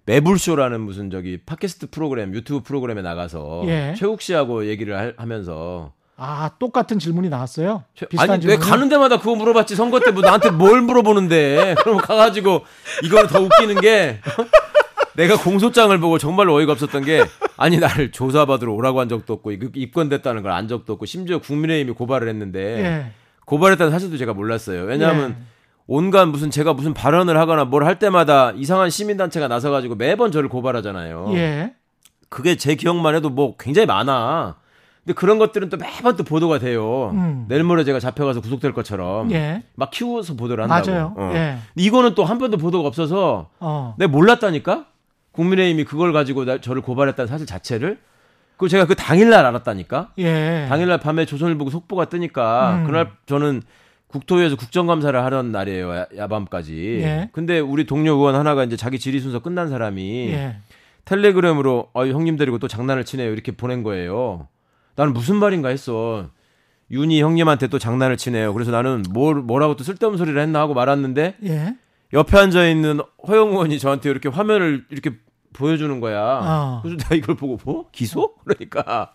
[0.05, 3.93] 매불쇼라는 무슨 저기 팟캐스트 프로그램 유튜브 프로그램에 나가서 예.
[3.97, 7.83] 최욱 씨하고 얘기를 할- 하면서 아, 똑같은 질문이 나왔어요?
[7.95, 8.69] 최- 비슷한 아니 왜 질문이?
[8.69, 12.61] 가는 데마다 그거 물어봤지 선거 때 뭐 나한테 뭘 물어보는데 그럼 가가지고
[13.03, 14.19] 이거는 더 웃기는 게
[15.15, 17.23] 내가 공소장을 보고 정말로 어이가 없었던 게
[17.57, 21.93] 아니 나를 조사받으러 오라고 한 적도 없고 이- 입건됐다는 걸 안 적도 없고 심지어 국민의힘이
[21.93, 23.11] 고발을 했는데 예.
[23.45, 25.54] 고발했다는 사실도 제가 몰랐어요 왜냐하면 예.
[25.87, 31.27] 온갖 무슨 제가 무슨 발언을 하거나 뭘 할 때마다 이상한 시민단체가 나서가지고 매번 저를 고발하잖아요
[31.35, 31.73] 예.
[32.29, 34.55] 그게 제 기억만 해도 뭐 굉장히 많아.
[35.03, 37.11] 근데 그런 것들은 또 매번 또 보도가 돼요.
[37.13, 37.45] 음.
[37.47, 39.61] 내일 모레 제가 잡혀가서 구속될 것처럼 예.
[39.75, 40.89] 막 키워서 보도를 한다고.
[40.91, 41.13] 맞아요.
[41.15, 41.31] 어.
[41.35, 41.57] 예.
[41.75, 43.93] 이거는 또 한 번도 보도가 없어서 어.
[43.99, 44.85] 내가 몰랐다니까.
[45.33, 47.99] 국민의힘이 그걸 가지고 나- 저를 고발했다는 사실 자체를.
[48.57, 50.09] 그리고 제가 그 당일날 알았다니까.
[50.17, 50.65] 예.
[50.67, 52.85] 당일날 밤에 조선일보 속보가 뜨니까 음.
[52.87, 53.61] 그날 저는
[54.19, 55.91] 국토위에서 국정감사를 하던 날이에요.
[55.95, 56.99] 야- 야밤까지.
[57.01, 57.29] 예.
[57.33, 60.57] 근데 우리 동료 의원 하나가 이제 자기 질의 순서 끝난 사람이 예.
[61.05, 64.47] 텔레그램으로 어, 형님 데리고 또 장난을 치네요 이렇게 보낸 거예요.
[64.95, 66.29] 나는 무슨 말인가 했어.
[66.91, 68.53] 윤희 형님한테 또 장난을 치네요.
[68.53, 71.75] 그래서 나는 뭘 뭐라고 또 쓸데없는 소리를 했나 하고 말았는데 예.
[72.13, 75.11] 옆에 앉아 있는 허영 의원이 저한테 이렇게 화면을 이렇게
[75.53, 76.21] 보여주는 거야.
[76.43, 76.79] 어.
[76.83, 78.35] 그래서 내가 이걸 보고 뭐 기소?
[78.45, 79.13] 그러니까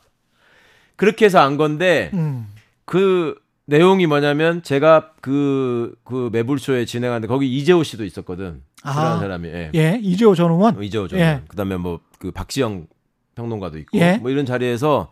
[0.96, 2.46] 그렇게 해서 안 건데 음.
[2.84, 3.34] 그
[3.70, 8.62] 내용이 뭐냐면 제가 그, 그 매불쇼에 진행하는데 거기 이재호 씨도 있었거든.
[8.82, 8.92] 아.
[8.94, 9.48] 그런 사람이.
[9.48, 9.70] 예.
[9.74, 9.98] 예.
[10.02, 10.76] 이재호 전 의원.
[10.76, 11.18] 어, 이재호 전.
[11.18, 11.42] 예.
[11.48, 12.86] 그 다음에 뭐 그 박지영
[13.34, 14.18] 평론가도 있고 예.
[14.18, 15.10] 뭐 이런 자리에서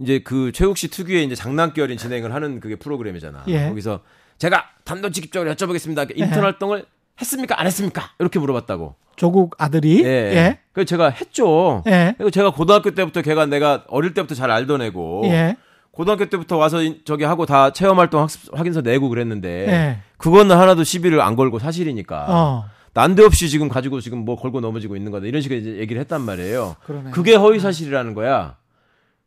[0.00, 3.44] 이제 그 최욱 씨 특유의 이제 장난기 어린 진행을 하는 그게 프로그램이잖아.
[3.48, 3.68] 예.
[3.68, 4.00] 거기서
[4.38, 6.16] 제가 단도직입적으로 여쭤보겠습니다.
[6.16, 6.42] 인턴 예.
[6.42, 6.86] 활동을
[7.20, 7.60] 했습니까?
[7.60, 8.10] 안 했습니까?
[8.18, 8.94] 이렇게 물어봤다고.
[9.16, 10.02] 조국 아들이.
[10.02, 10.08] 예.
[10.08, 10.58] 예.
[10.72, 11.82] 그래서 제가 했죠.
[11.86, 12.14] 예.
[12.16, 15.56] 그리고 제가 고등학교 때부터 걔가 내가 어릴 때부터 잘 알던 애고 예.
[15.98, 19.98] 고등학교 때부터 와서 인- 저기 하고 다 체험 활동 학습 확인서 내고 그랬는데 예.
[20.16, 22.64] 그거는 하나도 시비를 안 걸고 사실이니까 어.
[22.94, 26.76] 난데없이 지금 가지고 지금 뭐 걸고 넘어지고 있는 거다 이런 식의 이제 얘기를 했단 말이에요.
[26.86, 27.10] 그러네.
[27.10, 28.54] 그게 허위 사실이라는 거야.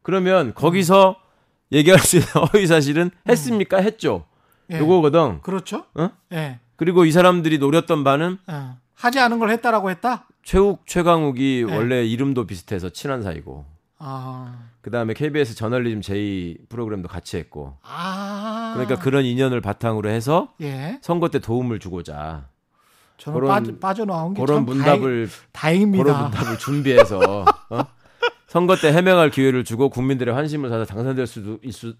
[0.01, 1.17] 그러면 거기서
[1.73, 3.77] 얘기할 수 있는 허위 사실은 했습니까?
[3.81, 4.23] 했죠.
[4.71, 4.79] 예.
[4.79, 5.41] 요거거든.
[5.41, 5.83] 그렇죠?
[5.95, 6.09] 어?
[6.31, 6.59] 예.
[6.77, 8.77] 그리고 이 사람들이 노렸던 바는 어.
[8.93, 10.25] 하지 않은 걸 했다라고 했다?
[10.41, 11.75] 최욱 최강욱이 네.
[11.75, 13.65] 원래 이름도 비슷해서 친한 사이고
[14.03, 14.59] 아.
[14.81, 18.71] 그다음에 KBS 저널리즘 제이 프로그램도 같이 했고 아.
[18.75, 20.99] 그러니까 그런 인연을 바탕으로 해서 예.
[21.01, 22.47] 선거 때 도움을 주고자
[23.17, 26.21] 저는 그런- 빠져, 빠져나온 게 그런 참 문답을 다행, 그런 다행입니다.
[26.23, 27.85] 문답을 준비해서 어?
[28.47, 31.93] 선거 때 해명할 기회를 주고 국민들의 환심을 사서 당선될 수도 있수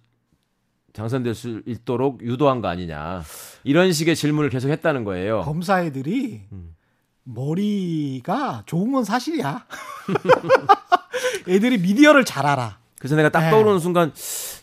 [0.94, 3.22] 당선될 수 있도록 유도한 거 아니냐
[3.64, 5.42] 이런 식의 질문을 계속 했다는 거예요.
[5.42, 6.76] 검사애들이 음.
[7.24, 9.66] 머리가 좋은 건 사실이야.
[11.48, 12.78] 애들이 미디어를 잘 알아.
[13.00, 13.50] 그래서 내가 딱 네.
[13.52, 14.12] 떠오르는 순간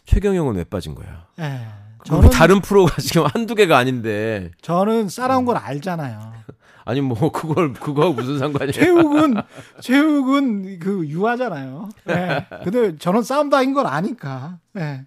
[0.04, 1.26] 최경영은 왜 빠진 거야?
[1.40, 1.66] 예.
[2.04, 6.32] 저는 다른 프로가 지금 한두 개가 아닌데 저는 싸라운 걸 알잖아요.
[6.84, 8.72] 아니 뭐 그걸 그거하고 무슨 상관이야?
[8.72, 9.34] 체육은
[9.80, 11.90] 체육은 그 유하잖아요.
[12.08, 12.46] 예.
[12.64, 14.58] 근데 저는 싸움 다인 걸 아니까.
[14.78, 15.04] 예.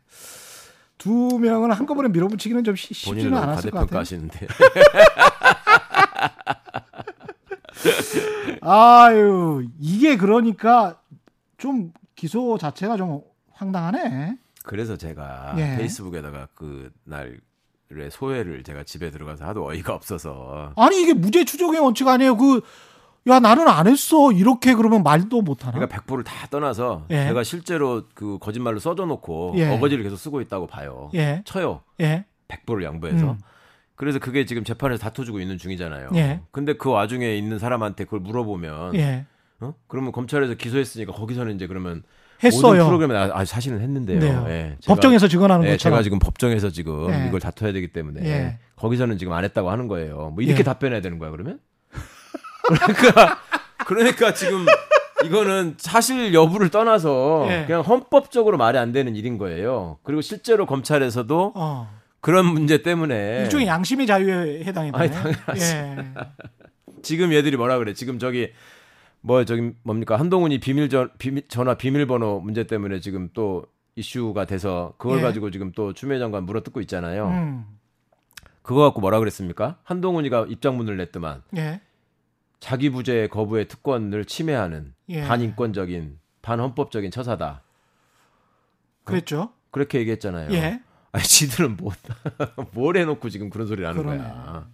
[0.99, 4.03] 두 명을 한꺼번에 밀어붙이기는 좀 쉬- 쉽지는 않았을 것 같아요.
[8.61, 10.97] 아유, 이게 그러니까
[11.61, 13.21] 좀 기소 자체가 좀
[13.53, 14.35] 황당하네.
[14.63, 15.77] 그래서 제가 예.
[15.77, 17.39] 페이스북에다가 그 날
[17.93, 22.37] 의 소회를 제가 집에 들어가서 하도 어이가 없어서 아니 이게 무죄 추정의 원칙 아니에요.
[22.37, 22.61] 그
[23.27, 25.73] 야 나는 안 했어 이렇게 그러면 말도 못 하나?
[25.77, 27.25] 그러니까 100%를 다 떠나서 예.
[27.25, 29.69] 제가 실제로 그 거짓말로 써줘놓고 예.
[29.69, 31.11] 어거지를 계속 쓰고 있다고 봐요.
[31.13, 31.81] 예, 쳐요.
[31.99, 33.31] 예, 100%를 양보해서.
[33.33, 33.37] 음.
[33.95, 36.09] 그래서 그게 지금 재판에서 다퉈주고 있는 중이잖아요.
[36.15, 36.39] 예.
[36.49, 39.25] 근데 그 와중에 있는 사람한테 그걸 물어보면 예.
[39.61, 39.73] 어?
[39.87, 42.03] 그러면 검찰에서 기소했으니까 거기서는 이제 그러면
[42.43, 42.85] 했어요.
[42.85, 44.19] 프로그램에 아, 아, 사실은 했는데요.
[44.19, 44.45] 네요.
[44.49, 45.97] 예, 제가- 법정에서 증언하는 예, 것처럼.
[45.97, 47.27] 제가 지금 법정에서 지금 예.
[47.27, 48.57] 이걸 다퉈야 되기 때문에 예.
[48.75, 50.31] 거기서는 지금 안 했다고 하는 거예요.
[50.33, 50.63] 뭐 이렇게 예.
[50.63, 51.59] 답변해야 되는 거야 그러면?
[52.67, 53.39] 그러니까
[53.85, 54.65] 그러니까 지금
[55.23, 57.63] 이거는 사실 여부를 떠나서 예.
[57.67, 59.99] 그냥 헌법적으로 말이 안 되는 일인 거예요.
[60.03, 61.89] 그리고 실제로 검찰에서도 어.
[62.21, 65.03] 그런 문제 때문에 일종의 양심의 자유에 해당이 되네.
[65.03, 65.75] 아니, 당연하지.
[65.75, 65.95] 예.
[67.03, 67.93] 지금 얘들이 뭐라 그래?
[67.93, 68.51] 지금 저기
[69.21, 74.93] 뭐 저기 뭡니까 한동훈이 비밀 전 비밀 전화 비밀번호 문제 때문에 지금 또 이슈가 돼서
[74.97, 75.21] 그걸 예.
[75.21, 77.27] 가지고 지금 또 추미애 장관 물어뜯고 있잖아요.
[77.27, 77.65] 음.
[78.61, 79.77] 그거 갖고 뭐라 그랬습니까?
[79.83, 81.81] 한동훈이가 입장문을 냈더만 예.
[82.59, 85.21] 자기 부재 거부의 특권을 침해하는 예.
[85.23, 87.63] 반인권적인 반헌법적인 처사다.
[89.03, 89.51] 그랬죠.
[89.71, 90.51] 그 렇게 얘기했잖아요.
[90.53, 90.81] 예.
[91.11, 91.91] 아니 지들은 뭐,
[92.73, 94.17] 뭘 해놓고 지금 그런 소리를 하는 그러네.
[94.17, 94.69] 거야.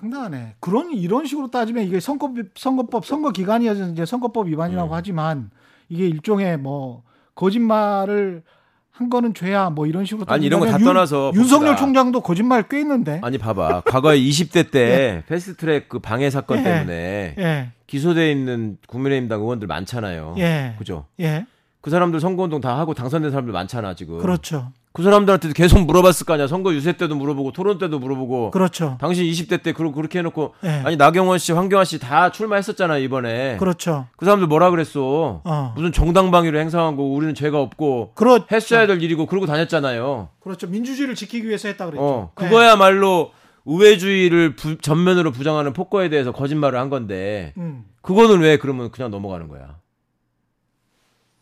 [0.00, 0.54] 황당하네.
[0.60, 4.94] 그런 이런 식으로 따지면 이게 선거 선거법 선거 기간이어서 이제 선거법 위반이라고 음.
[4.94, 5.50] 하지만
[5.88, 7.02] 이게 일종의 뭐
[7.34, 8.42] 거짓말을
[8.90, 11.76] 한 거는 죄야 뭐 이런 식으로 아니 이런 거 다 떠나서 윤, 윤석열 봅시다.
[11.86, 13.20] 총장도 거짓말 꽤 있는데.
[13.22, 16.62] 아니 봐봐 과거에 20대 때 패스트트랙 그 방해 사건 예.
[16.62, 17.68] 때문에 예.
[17.86, 20.34] 기소돼 있는 국민의힘당 의원들 많잖아요.
[20.38, 20.74] 예.
[20.78, 21.06] 그죠?
[21.20, 21.46] 예.
[21.80, 24.18] 그 사람들 선거운동 다 하고 당선된 사람들 많잖아 지금.
[24.18, 24.70] 그렇죠.
[24.92, 26.48] 그 사람들한테도 계속 물어봤을 거 아니야.
[26.48, 28.50] 선거 유세 때도 물어보고 토론 때도 물어보고.
[28.50, 28.96] 그렇죠.
[29.00, 30.68] 당신 20대 때 그러- 그렇게 해놓고 예.
[30.84, 33.56] 아니 나경원 씨, 황교안 씨 다 출마했었잖아 이번에.
[33.58, 34.08] 그렇죠.
[34.16, 35.42] 그 사람들 뭐라 그랬어?
[35.44, 35.72] 어.
[35.76, 40.30] 무슨 정당 방위로 행사한 거 우리는 죄가 없고 그렇 했어야 될 일이고 그러고 다녔잖아요.
[40.40, 40.66] 그렇죠.
[40.66, 42.02] 민주주의를 지키기 위해서 했다 그랬죠.
[42.04, 42.44] 어, 예.
[42.44, 43.30] 그거야말로
[43.64, 47.84] 우회주의를 부- 전면으로 부정하는 폭거에 대해서 거짓말을 한 건데 음.
[48.02, 49.76] 그거는 왜 그러면 그냥 넘어가는 거야?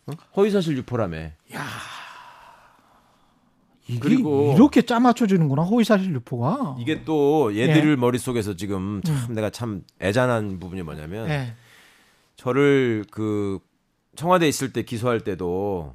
[0.07, 0.13] 어?
[0.37, 1.17] 허위사실 유포라며.
[1.49, 1.57] 이게
[4.01, 6.77] 그리고- 이렇게 짜맞춰지는구나 호의사실 유포가.
[6.79, 9.35] 이게 또 얘들 머릿속에서 지금 참 음.
[9.35, 11.55] 내가 참 애잔한 부분이 뭐냐면 예.
[12.37, 13.59] 저를 그
[14.17, 15.95] 청와대 있을 때 기소할 때도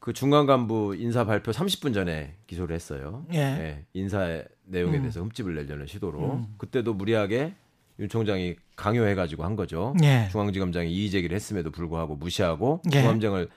[0.00, 3.24] 그 중간 간부 인사 발표 30분 전에 기소를 했어요.
[3.34, 3.84] 예.
[3.92, 5.02] 인사 내용에 음.
[5.02, 6.46] 대해서 흠집을 내려는 시도로 음.
[6.58, 7.54] 그때도 무리하게
[7.98, 9.94] 윤 총장이 강요해가지고 한 거죠.
[10.02, 10.28] 예.
[10.30, 13.00] 중앙지검장이 이의 제기를 했음에도 불구하고 무시하고 예.
[13.02, 13.48] 중앙장을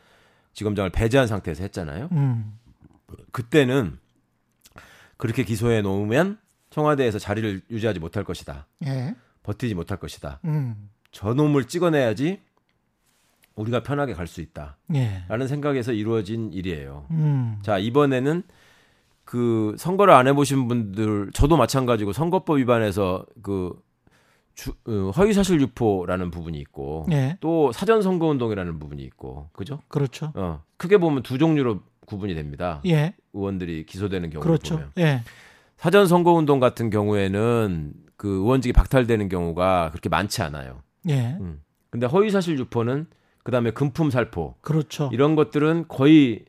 [0.53, 2.09] 지검장을 배제한 상태에서 했잖아요.
[2.11, 2.57] 음.
[3.31, 3.97] 그때는
[5.17, 6.37] 그렇게 기소해 놓으면
[6.69, 8.67] 청와대에서 자리를 유지하지 못할 것이다.
[8.85, 9.15] 예.
[9.43, 10.39] 버티지 못할 것이다.
[10.45, 10.89] 음.
[11.11, 12.41] 저놈을 찍어내야지
[13.55, 14.77] 우리가 편하게 갈 수 있다.
[14.95, 15.23] 예.
[15.27, 17.07] 라는 생각에서 이루어진 일이에요.
[17.11, 17.59] 음.
[17.63, 18.43] 자, 이번에는
[19.25, 23.73] 그 선거를 안 해보신 분들, 저도 마찬가지고 선거법 위반해서 그
[24.55, 27.37] 주, 어, 허위사실 유포라는 부분이 있고 예.
[27.39, 29.79] 또 사전 선거 운동이라는 부분이 있고 그죠?
[29.87, 30.31] 그렇죠.
[30.35, 32.81] 어, 크게 보면 두 종류로 구분이 됩니다.
[32.87, 33.13] 예.
[33.33, 34.75] 의원들이 기소되는 경우를 그렇죠.
[34.75, 35.21] 보면 예.
[35.77, 40.81] 사전 선거 운동 같은 경우에는 그 의원직이 박탈되는 경우가 그렇게 많지 않아요.
[41.07, 41.37] 예.
[41.39, 41.61] 음.
[41.89, 43.07] 근데 허위 사실 유포는
[43.43, 45.09] 그다음에 금품 살포 그렇죠.
[45.13, 46.45] 이런 것들은 거의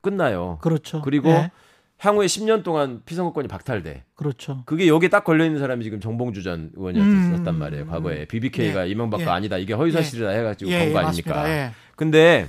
[0.00, 0.58] 끝나요.
[0.60, 1.02] 그렇죠.
[1.02, 1.50] 그리고 예.
[1.98, 4.04] 향후에 10년 동안 피선거권이 박탈돼.
[4.16, 4.64] 그렇죠.
[4.66, 6.72] 그게 여기에 딱 걸려 있는 사람이 지금 정봉주 전 음.
[6.74, 7.86] 의원이었단 말이에요.
[7.86, 9.28] 과거에 BBK가 이명박과 예.
[9.28, 9.56] 아니다.
[9.56, 11.48] 이게 허위 사실이다 해가지고 예, 건 예, 거 아닙니까?
[11.48, 11.70] 예.
[11.94, 12.48] 근데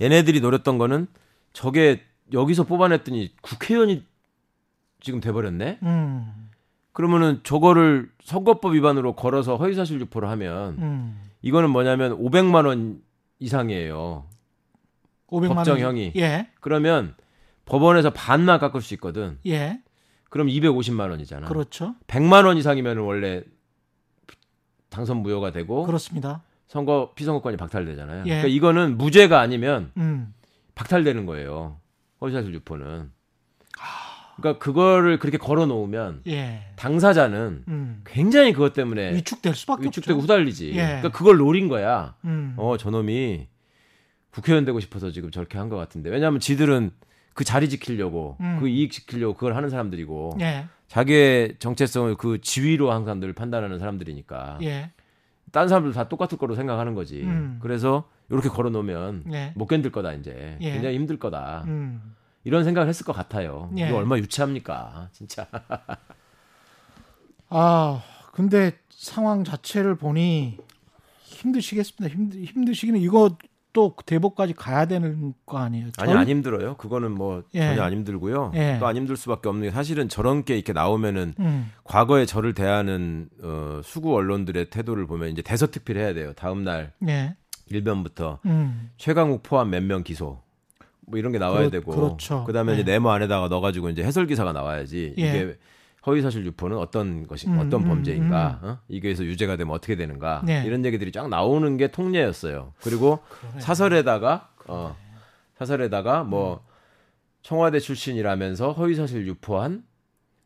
[0.00, 1.06] 얘네들이 노렸던 거는
[1.52, 4.04] 저게 여기서 뽑아냈더니 국회의원이
[5.00, 5.78] 지금 돼버렸네.
[5.82, 6.50] 음.
[6.92, 11.20] 그러면은 저거를 선거법 위반으로 걸어서 허위사실 유포를 하면 음.
[11.42, 13.02] 이거는 뭐냐면 500만 원
[13.38, 14.26] 이상이에요.
[15.28, 16.04] 500만 법정형이.
[16.04, 16.16] 원.
[16.16, 16.48] 예.
[16.60, 17.14] 그러면
[17.64, 19.38] 법원에서 반만 깎을 수 있거든.
[19.46, 19.80] 예.
[20.28, 21.46] 그럼 250만 원이잖아.
[21.46, 21.94] 그렇죠.
[22.06, 23.42] 100만 원 이상이면 원래
[24.88, 26.42] 당선 무효가 되고 그렇습니다.
[26.70, 28.20] 선거 피선거권이 박탈되잖아요.
[28.26, 28.28] 예.
[28.28, 30.32] 그러니까 이거는 무죄가 아니면 음.
[30.76, 31.80] 박탈되는 거예요.
[32.20, 33.10] 허위사실 유포는.
[34.36, 36.62] 그러니까 그거를 그렇게 걸어 놓으면 예.
[36.76, 38.02] 당사자는 음.
[38.06, 40.22] 굉장히 그것 때문에 위축될 수밖에 위축되고 없죠.
[40.22, 40.68] 후달리지.
[40.70, 40.84] 예.
[40.86, 42.14] 그러니까 그걸 노린 거야.
[42.24, 42.54] 음.
[42.56, 43.48] 어, 저놈이
[44.30, 46.08] 국회의원 되고 싶어서 지금 저렇게 한 것 같은데.
[46.08, 46.92] 왜냐하면 지들은
[47.34, 48.58] 그 자리 지키려고, 음.
[48.60, 50.66] 그 이익 지키려고 그걸 하는 사람들이고, 예.
[50.86, 54.58] 자기의 정체성을 그 지위로 항상 늘 판단하는 사람들이니까.
[54.62, 54.90] 예.
[55.52, 57.22] 딴 사람들 다 똑같을 거로 생각하는 거지.
[57.22, 57.58] 음.
[57.62, 59.52] 그래서 이렇게 걸어 놓으면 예.
[59.56, 60.56] 못 견딜 거다 이제.
[60.60, 60.72] 예.
[60.72, 61.64] 굉장히 힘들 거다.
[61.66, 62.14] 음.
[62.44, 63.70] 이런 생각을 했을 것 같아요.
[63.76, 63.88] 예.
[63.88, 65.46] 이거 얼마나 유치합니까, 진짜.
[67.50, 70.58] 아, 근데 상황 자체를 보니
[71.22, 72.14] 힘드시겠습니다.
[72.14, 73.36] 힘드, 힘드시기는 이거
[73.72, 75.88] 또 대법까지 가야 되는 거 아니에요?
[75.98, 76.76] 아니 절- 안 힘들어요.
[76.76, 77.60] 그거는 뭐 예.
[77.60, 78.52] 전혀 안 힘들고요.
[78.54, 78.78] 예.
[78.80, 81.70] 또안 힘들 수밖에 없는 게 사실은 저런 게 이렇게 나오면은 음.
[81.84, 86.32] 과거에 저를 대하는 어, 수구 언론들의 태도를 보면 이제 대서특필해야 돼요.
[86.34, 87.36] 다음 날 예.
[87.68, 88.90] 일변부터 음.
[88.96, 90.40] 최강욱 포함 몇 명 기소
[91.06, 92.44] 뭐 이런 게 나와야 그렇- 되고 그렇죠.
[92.44, 92.80] 그다음에 예.
[92.80, 95.22] 이제 네모 안에다가 넣어가지고 이제 해설 기사가 나와야지 예.
[95.22, 95.58] 이게
[96.06, 98.78] 허위사실 유포는 어떤 것이 음, 어떤 음, 범죄인가 어?
[98.88, 100.62] 이게에서 유죄가 되면 어떻게 되는가 네.
[100.66, 102.72] 이런 얘기들이 쫙 나오는 게 통례였어요.
[102.82, 103.20] 그리고
[103.58, 104.96] 사설에다가 어,
[105.58, 106.64] 사설에다가 뭐
[107.42, 109.84] 청와대 출신이라면서 허위사실 유포한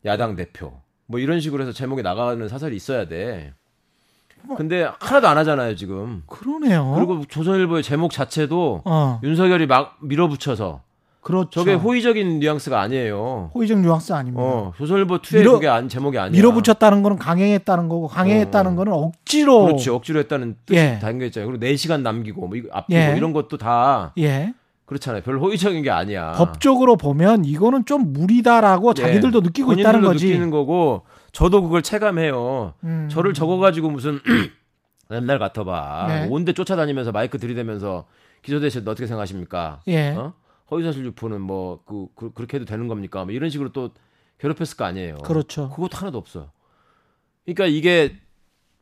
[0.05, 3.55] 야당 대표 뭐 이런 식으로 해서 제목에 나가는 사설이 있어야 돼.
[4.57, 6.23] 근데 하나도 안 하잖아요 지금.
[6.27, 6.93] 그러네요.
[6.97, 10.83] 그리고 조선일보의 제목 자체도 어, 윤석열이 막 밀어붙여서
[11.25, 11.49] 그렇죠.
[11.51, 13.51] 저게 호의적인 뉘앙스가 아니에요.
[13.55, 14.43] 호의적 뉘앙스 아닙니다.
[14.43, 16.31] 어, 조선일보 투의 밀어- 그게 안, 제목이 아니야.
[16.31, 18.77] 밀어붙였다는 거는 강행했다는 거고 강행했다는 어.
[18.77, 19.89] 거는 억지로 그렇지.
[19.91, 20.99] 억지로 했다는 뜻이 예.
[21.01, 21.51] 담겨 있잖아요.
[21.51, 23.15] 그리고 4시간 남기고 뭐 이거 앞두고 예.
[23.17, 24.53] 이런 것도 다 예.
[24.85, 25.23] 그렇잖아요.
[25.23, 26.33] 별로 호의적인 게 아니야.
[26.33, 29.03] 법적으로 보면 이거는 좀 무리다라고 예.
[29.03, 30.27] 자기들도 느끼고 있다는 거지.
[30.27, 32.75] 느끼는 거고 저도 그걸 체감해요.
[32.85, 33.09] 음.
[33.11, 34.21] 저를 적어 가지고 무슨
[35.11, 36.05] 옛날 같아 봐.
[36.09, 36.27] 네.
[36.31, 38.05] 온데 쫓아다니면서 마이크 들이대면서
[38.43, 39.81] 때 어떻게 생각하십니까?
[39.89, 40.11] 예.
[40.11, 40.35] 어?
[40.71, 43.25] 허위사실 유포는 뭐 그, 그, 그렇게 해도 되는 겁니까?
[43.25, 43.91] 뭐 이런 식으로 또
[44.39, 45.19] 괴롭혔을 거 아니에요.
[45.19, 45.71] 그렇죠.
[45.71, 46.51] 그것도 하나도 없어요.
[47.45, 48.17] 그러니까 이게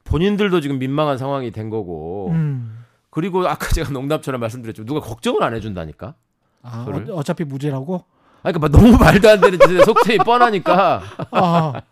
[0.05, 2.85] 본인들도 지금 민망한 상황이 된 거고 음.
[3.11, 4.85] 그리고 아까 제가 농담처럼 말씀드렸죠.
[4.85, 6.15] 누가 걱정을 안 해준다니까.
[6.63, 7.11] 아, 저를?
[7.11, 8.05] 어, 어차피 무죄라고?
[8.43, 11.03] 아, 그러니까 막 너무 말도 안 되는 짓에 속셈이 뻔하니까.
[11.31, 11.83] 아.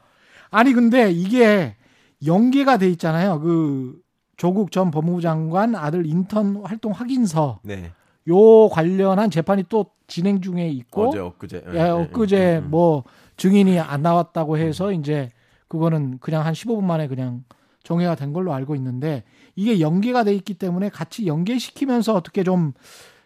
[0.51, 1.77] 아니 근데 이게
[2.25, 3.41] 연계가 돼 있잖아요.
[3.41, 4.01] 그
[4.37, 7.93] 조국 전 법무부 장관 아들 인턴 활동 확인서 네.
[8.29, 11.65] 요 관련한 재판이 또 진행 중에 있고 어제 엊그제.
[11.73, 12.71] 예, 엊그제 음, 음.
[12.71, 13.05] 뭐
[13.37, 15.31] 증인이 안 나왔다고 해서 이제
[15.69, 17.45] 그거는 그냥 한 15분 만에 그냥
[17.83, 19.25] 정회가 된 걸로 알고 있는데
[19.57, 22.73] 이게 연계가 돼 있기 때문에 같이 연계시키면서 어떻게 좀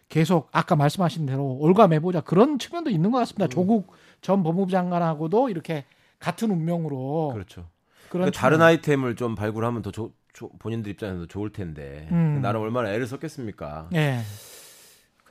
[0.09, 3.21] 계속 아까 말씀하신 대로 올가매보자 그런 측면도 있는 것 음.
[3.23, 3.49] 같습니다.
[3.49, 5.85] 조국 전 법무부 장관하고도 이렇게
[6.21, 7.63] 같은 운명으로 그렇죠.
[8.11, 8.63] 그런 그러니까 다른.
[8.63, 12.07] 아이템을 좀 발굴하면 더 조, 조- 본인들 입장에서 좋을 텐데.
[12.13, 12.39] 음.
[12.43, 13.89] 나는 얼마나 애를 썼겠습니까?
[13.95, 14.21] 예.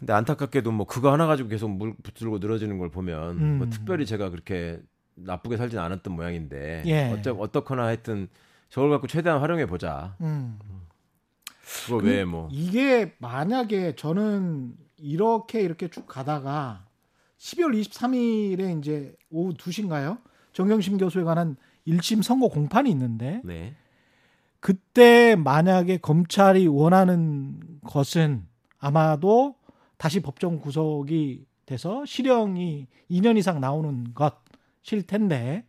[0.03, 3.57] 근데 안타깝게도 뭐 그거 하나 가지고 계속 물 붙들고 늘어지는 걸 보면 음.
[3.59, 4.81] 뭐 특별히 제가 그렇게
[5.15, 7.09] 나쁘게 살진 않았던 모양인데 예.
[7.09, 8.27] 어쩌 어떻거나 하여튼
[8.69, 10.17] 저걸 갖고 최대한 활용해 보자.
[10.19, 10.59] 음.
[11.85, 16.85] 그거 그- 외에 뭐 이게 만약에 저는 이렇게 이렇게 쭉 가다가
[17.37, 20.17] 12월 23일에 이제 오후 2시인가요?
[20.51, 21.55] 정경심 교수에 관한
[21.87, 23.73] 1심 선고 공판이 있는데 네.
[24.59, 28.47] 그때 만약에 검찰이 원하는 것은
[28.79, 29.55] 아마도
[30.03, 35.63] 다시 법정 구속이 돼서 실형이 2년 이상 나오는 것일 텐데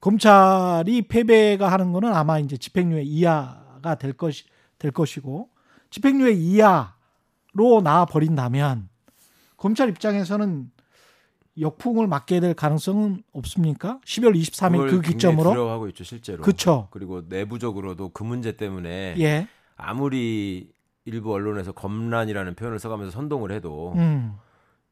[0.00, 4.42] 검찰이 패배가 하는 거는 아마 이제 집행유예 이하가 될 것이
[4.78, 5.50] 될 것이고
[5.90, 8.88] 집행유예 이하로 나와 버린다면
[9.56, 10.72] 검찰 입장에서는
[11.60, 14.00] 역풍을 맞게 될 가능성은 없습니까?
[14.04, 16.42] 12월 23일 그걸 그 기점으로 두려워하고 있죠 실제로.
[16.42, 19.46] 그쵸 그리고 내부적으로도 그 문제 때문에 예.
[19.76, 20.72] 아무리
[21.08, 24.34] 일부 언론에서 검란이라는 표현을 써가면서 선동을 해도 음.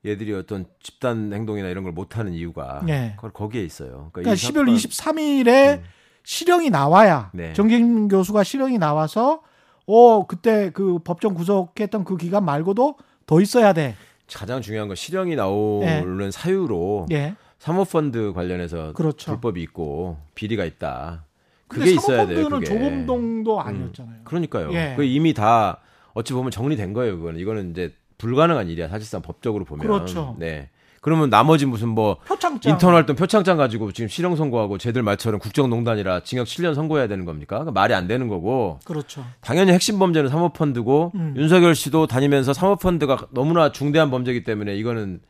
[0.05, 3.12] 얘들이 어떤 집단 행동이나 이런 걸 못하는 이유가 예.
[3.16, 4.09] 그걸 거기에 있어요.
[4.12, 5.85] 그러니까 이 12월 사건- 23일에 음.
[6.22, 7.52] 실형이 나와야 네.
[7.52, 9.42] 정경 교수가 실형이 나와서
[9.87, 13.94] 어 그때 그 법정 구속했던 그 기간 말고도 더 있어야 돼.
[14.33, 17.34] 가장 중요한 건 실형이 나오는 사유로 예.
[17.59, 19.32] 사모펀드 관련해서 그렇죠.
[19.32, 21.24] 불법이 있고 비리가 있다.
[21.68, 22.45] 그게 있어야 돼요.
[22.45, 22.66] 사모펀드는 그게.
[22.66, 24.20] 조범동도 아니었잖아요.
[24.24, 24.72] 그러니까요.
[24.72, 24.95] 예.
[24.97, 25.78] 그 이미 다
[26.16, 27.18] 어찌 보면 정리된 거예요.
[27.18, 28.88] 그거는 이거는 이제 불가능한 일이야.
[28.88, 29.86] 사실상 법적으로 보면.
[29.86, 30.34] 그렇죠.
[30.38, 30.70] 네.
[31.02, 36.20] 그러면 나머지 무슨 뭐 표창장 인턴 활동 표창장 가지고 지금 실형 선고하고 쟤들 말처럼 국정농단이라
[36.24, 37.56] 징역 7년 선고해야 되는 겁니까?
[37.58, 38.80] 그러니까 말이 안 되는 거고.
[38.84, 39.24] 그렇죠.
[39.40, 41.34] 당연히 핵심 범죄는 사모펀드고 음.
[41.36, 45.20] 윤석열 씨도 다니면서 사모펀드가 너무나 중대한 범죄이기 때문에 이거는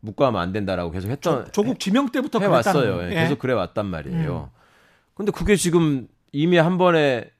[0.00, 3.02] 묵과하면 안 된다라고 계속 했던 조 국 지명 때부터 해왔어요.
[3.02, 3.10] 예.
[3.10, 3.14] 예.
[3.14, 4.50] 계속 그래 왔단 말이에요.
[5.14, 7.30] 근데 그게 지금 이미 한 번의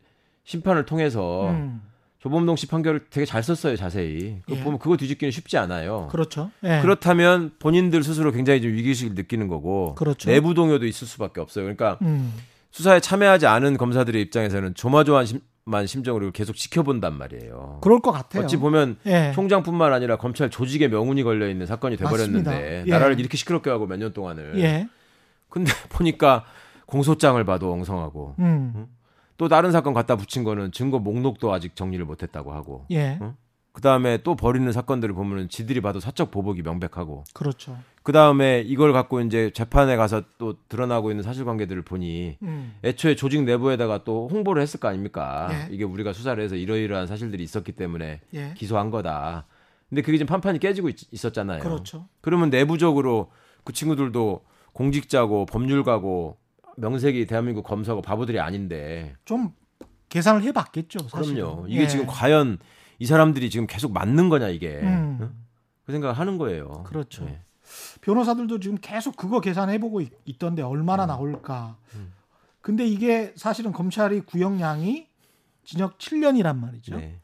[0.44, 1.80] 심판을 통해서 음.
[2.20, 4.40] 조범동 씨 판결을 되게 잘 썼어요, 자세히.
[4.44, 4.62] 그거 예.
[4.62, 6.08] 보면 그거 뒤집기는 쉽지 않아요.
[6.10, 6.50] 그렇죠.
[6.64, 6.80] 예.
[6.82, 10.30] 그렇다면 본인들 스스로 굉장히 좀 위기의식을 느끼는 거고 그렇죠.
[10.30, 11.64] 내부 동요도 있을 수밖에 없어요.
[11.64, 12.34] 그러니까 음.
[12.72, 15.26] 수사에 참여하지 않은 검사들의 입장에서는 조마조한
[15.64, 17.78] 만 심정으로 계속 지켜본단 말이에요.
[17.82, 18.44] 그럴 것 같아요.
[18.44, 19.32] 어찌 보면 예.
[19.34, 22.84] 총장뿐만 아니라 검찰 조직의 명운이 걸려 있는 사건이 돼버렸는데.
[22.86, 22.90] 예.
[22.90, 24.58] 나라를 이렇게 시끄럽게 하고 몇 년 동안을.
[24.60, 24.88] 예.
[25.48, 26.44] 근데 보니까
[26.86, 28.86] 공소장을 봐도 엉성하고 음.
[29.40, 33.16] 또 다른 사건 갖다 붙인 거는 증거 목록도 아직 정리를 못했다고 하고 예.
[33.22, 33.34] 어?
[33.72, 37.78] 그 다음에 또 벌이는 사건들을 보면은 지들이 봐도 사적 보복이 명백하고 그렇죠.
[38.02, 42.74] 그 다음에 이걸 갖고 이제 재판에 가서 또 드러나고 있는 사실관계들을 보니 음.
[42.84, 45.48] 애초에 조직 내부에다가 또 홍보를 했을 거 아닙니까?
[45.52, 45.74] 예.
[45.74, 48.52] 이게 우리가 수사를 해서 이러이러한 사실들이 있었기 때문에 예.
[48.58, 49.46] 기소한 거다.
[49.88, 52.08] 근데 그게 지금 판판이 깨지고 있, 었잖아요 그렇죠.
[52.20, 53.32] 그러면 내부적으로
[53.64, 56.39] 그 친구들도 공직자고 법률가고
[56.80, 59.52] 명색이 대한민국 검사고 바보들이 아닌데 좀
[60.08, 61.08] 계산을 해봤겠죠.
[61.08, 61.34] 사실은.
[61.42, 61.66] 그럼요.
[61.68, 61.86] 이게 예.
[61.88, 62.58] 지금 과연
[62.98, 65.18] 이 사람들이 지금 계속 맞는 거냐 이게 음.
[65.20, 65.34] 응?
[65.86, 66.82] 그 생각을 하는 거예요.
[66.84, 67.24] 그렇죠.
[67.26, 67.40] 예.
[68.00, 71.76] 변호사들도 지금 계속 그거 계산해보고 있- 있던데 얼마나 나올까.
[71.94, 72.12] 음.
[72.60, 75.06] 근데 이게 사실은 검찰이 구형량이
[75.64, 76.96] 징역 7년이란 말이죠.
[76.96, 77.20] 네.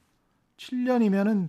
[0.56, 1.48] 7년이면은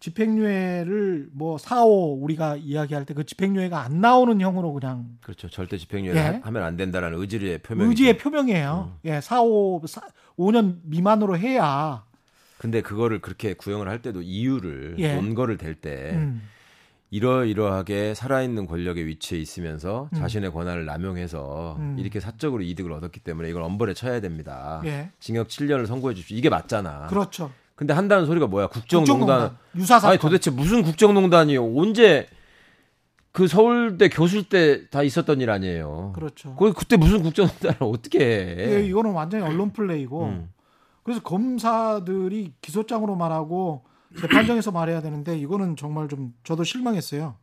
[0.00, 5.48] 집행유예를 뭐 4, 5 우리가 이야기할 때 그 집행유예가 안 나오는 형으로 그냥 그렇죠.
[5.48, 6.14] 절대 집행유예 예.
[6.30, 7.90] 를 하면 안 된다라는 의지의 표명이죠.
[7.90, 8.92] 의지의 표명이에요.
[8.94, 8.98] 음.
[9.04, 10.02] 예, 4, 5, 4,
[10.38, 12.04] 5년 미만으로 해야
[12.58, 15.14] 근데 그거를 그렇게 구형을 할 때도 이유를 예.
[15.14, 16.42] 논거를 댈때 음,
[17.10, 20.18] 이러이러하게 살아있는 권력의 위치에 있으면서 음.
[20.18, 21.96] 자신의 권한을 남용해서 음.
[21.98, 24.80] 이렇게 사적으로 이득을 얻었기 때문에 이걸 엄벌에 쳐야 됩니다.
[24.84, 25.10] 예.
[25.18, 26.36] 징역 7년을 선고해 주십시오.
[26.36, 27.06] 이게 맞잖아.
[27.08, 27.50] 그렇죠.
[27.78, 28.66] 근데 한다는 소리가 뭐야?
[28.66, 29.16] 국정농단.
[29.16, 30.10] 국정농단, 유사 사건.
[30.10, 31.78] 아니 도대체 무슨 국정농단이요?
[31.78, 32.26] 언제
[33.30, 36.10] 그 서울대 교수 때 다 있었던 일 아니에요?
[36.12, 36.56] 그렇죠.
[36.56, 38.74] 그 그때 무슨 국정농단을 어떻게 해?
[38.78, 40.50] 예, 이거는 완전히 언론 플레이고 음.
[41.04, 43.84] 그래서 검사들이 기소장으로 말하고
[44.20, 47.36] 재판정에서 말해야 되는데 이거는 정말 좀 저도 실망했어요.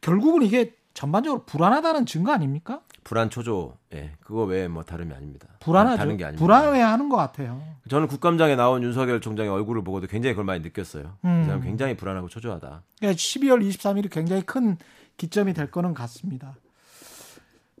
[0.00, 2.82] 결국은 이게 전반적으로 불안하다는 증거 아닙니까?
[3.04, 3.76] 불안 초조.
[3.94, 4.12] 예.
[4.20, 5.48] 그거 외에 뭐 다름이 아닙니다.
[5.60, 5.96] 불안하죠.
[5.96, 6.44] 다른 게 아닙니다.
[6.44, 7.62] 불안해하는 것 같아요.
[7.88, 11.16] 저는 국감장에 나온 윤석열 총장의 얼굴을 보고도 굉장히 그걸 많이 느꼈어요.
[11.24, 11.40] 음.
[11.40, 12.82] 그 사람 굉장히 불안하고 초조하다.
[12.98, 14.76] 그러니까 12월 23일이 굉장히 큰
[15.16, 16.54] 기점이 될 거는 같습니다.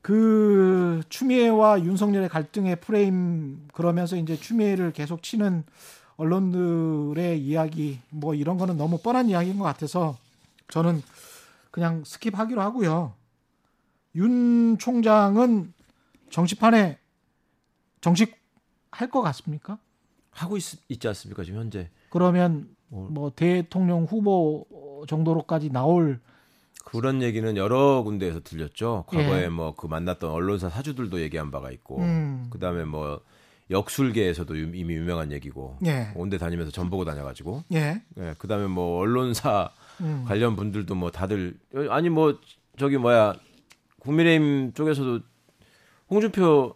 [0.02, 5.62] 그 추미애와 윤석열의 갈등의 프레임 그러면서 이제 추미애를 계속 치는
[6.16, 10.16] 언론들의 이야기 뭐 이런 거는 너무 뻔한 이야기인 것 같아서
[10.68, 11.02] 저는
[11.70, 13.14] 그냥 skip하기로 하고요.
[14.16, 15.72] 윤 총장은
[16.30, 16.98] 정치판에
[18.00, 18.36] 정식
[18.90, 19.78] 할 것 같습니까?
[20.30, 21.88] 하고 있, 있지 않습니까 지금 현재?
[22.10, 23.08] 그러면 뭐.
[23.10, 24.66] 뭐 대통령 후보
[25.08, 26.20] 정도로까지 나올
[26.84, 29.04] 그런 얘기는 여러 군데에서 들렸죠.
[29.06, 29.48] 과거에 예.
[29.48, 32.48] 뭐그 만났던 언론사 사주들도 얘기한 바가 있고, 음.
[32.50, 33.20] 그 다음에 뭐
[33.70, 36.08] 역술계에서도 유- 이미 유명한 얘기고, 예.
[36.16, 38.02] 온데 다니면서 전 보고 다녀가지고, 예.
[38.18, 40.24] 예, 그 다음에 뭐 언론사 음.
[40.26, 41.56] 관련 분들도 뭐 다들
[41.88, 42.38] 아니 뭐
[42.78, 43.34] 저기 뭐야
[44.02, 45.20] 국민의힘 쪽에서도
[46.10, 46.74] 홍준표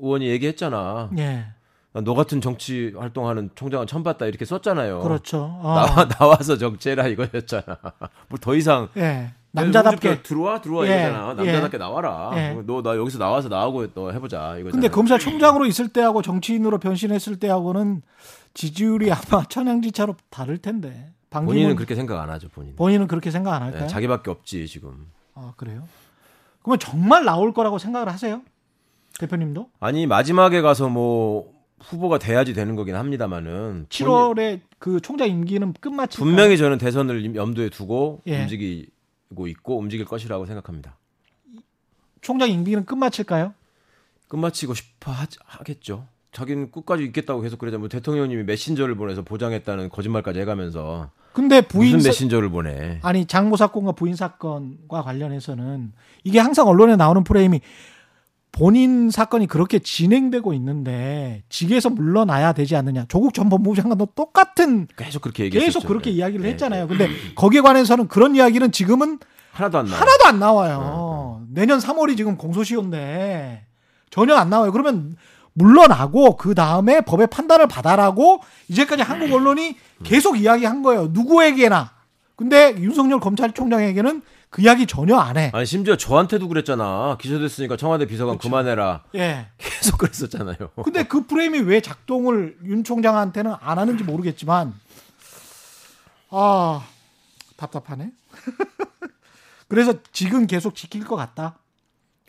[0.00, 1.10] 의원이 얘기했잖아.
[1.18, 1.46] 예.
[1.92, 5.00] 난너 같은 정치 활동하는 총장은 처음 봤다 이렇게 썼잖아요.
[5.00, 5.44] 그렇죠.
[5.62, 5.74] 어.
[5.74, 7.64] 나와 나와서 정체라 이거였잖아.
[8.28, 9.32] 뭐 더 이상 예.
[9.52, 10.22] 남자답게.
[10.22, 11.32] 들어와 들어와 예, 이거잖아.
[11.34, 12.30] 남자답게 나와라.
[12.34, 12.52] 예.
[12.66, 14.72] 너나 여기서 나와서 나하고 너 해보자 이거잖아.
[14.72, 18.02] 근데 검찰총장으로 있을 때하고 정치인으로 변신했을 때하고는
[18.52, 21.12] 지지율이 아마 천양지차로 다를 텐데.
[21.30, 22.76] 방기문 본인은 그렇게 생각 안 하죠 본인.
[22.76, 23.84] 본인은 그렇게 생각 안 할까요?
[23.84, 25.06] 예, 자기밖에 없지 지금.
[25.34, 25.82] 아 그래요?
[26.66, 28.42] 그러면 정말 나올 거라고 생각을 하세요?
[29.20, 29.70] 대표님도?
[29.78, 36.58] 아니 마지막에 가서 뭐 후보가 돼야지 되는 거긴 합니다만은 7월에 그 총장 임기는 끝마치 분명히
[36.58, 38.42] 저는 대선을 염두에 두고 예.
[38.42, 40.96] 움직이고 있고 움직일 것이라고 생각합니다.
[42.20, 43.54] 총장 임기는 끝마칠까요?
[44.26, 46.08] 끝마치고 싶어 하, 하겠죠.
[46.32, 52.00] 자기는 끝까지 있겠다고 계속 그러자 뭐 대통령님이 메신저를 보내서 보장했다는 거짓말까지 해가면서 근데 부인 무슨
[52.00, 52.98] 사- 메신저를 보내?
[53.02, 55.92] 아니 장모 사건과 부인 사건과 관련해서는
[56.24, 57.60] 이게 항상 언론에 나오는 프레임이
[58.52, 63.04] 본인 사건이 그렇게 진행되고 있는데 직에서 물러나야 되지 않느냐.
[63.08, 65.80] 조국 전 법무부 장관도 똑같은 계속 그렇게 얘기했었죠.
[65.80, 66.16] 계속 그렇게 네.
[66.16, 66.52] 이야기를 네.
[66.52, 66.88] 했잖아요.
[66.88, 69.18] 근데 거기에 관해서는 그런 이야기는 지금은
[69.52, 70.00] 하나도 안 나와.
[70.00, 71.46] 하나도 안 나와요.
[71.50, 73.66] 내년 3월이 지금 공소시효인데
[74.08, 74.72] 전혀 안 나와요.
[74.72, 75.16] 그러면
[75.56, 81.08] 물러나고 그 다음에 법의 판단을 받아라고 이제까지 한국 언론이 계속 이야기한 거예요.
[81.08, 81.92] 누구에게나.
[82.36, 85.50] 근데 윤석열 검찰총장에게는 그 이야기 전혀 안 해.
[85.54, 87.16] 아니 심지어 저한테도 그랬잖아.
[87.18, 88.50] 기소됐으니까 청와대 비서관 그렇죠.
[88.50, 89.46] 그만해라 예.
[89.56, 90.56] 계속 그랬었잖아요.
[90.84, 94.74] 근데 그 프레임이 왜 작동을 윤 총장한테는 안 하는지 모르겠지만
[96.30, 96.86] 아
[97.56, 98.12] 답답하네.
[99.68, 101.56] 그래서 지금 계속 지킬 것 같다.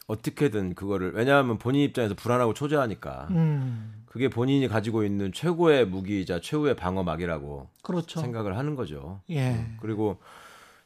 [0.07, 6.75] 어떻게든 그거를 왜냐하면 본인 입장에서 불안하고 초조하니까 음, 그게 본인이 가지고 있는 최고의 무기이자 최후의
[6.77, 8.21] 방어막이라고 그렇죠.
[8.21, 9.19] 생각을 하는 거죠.
[9.29, 9.65] 예.
[9.81, 10.17] 그리고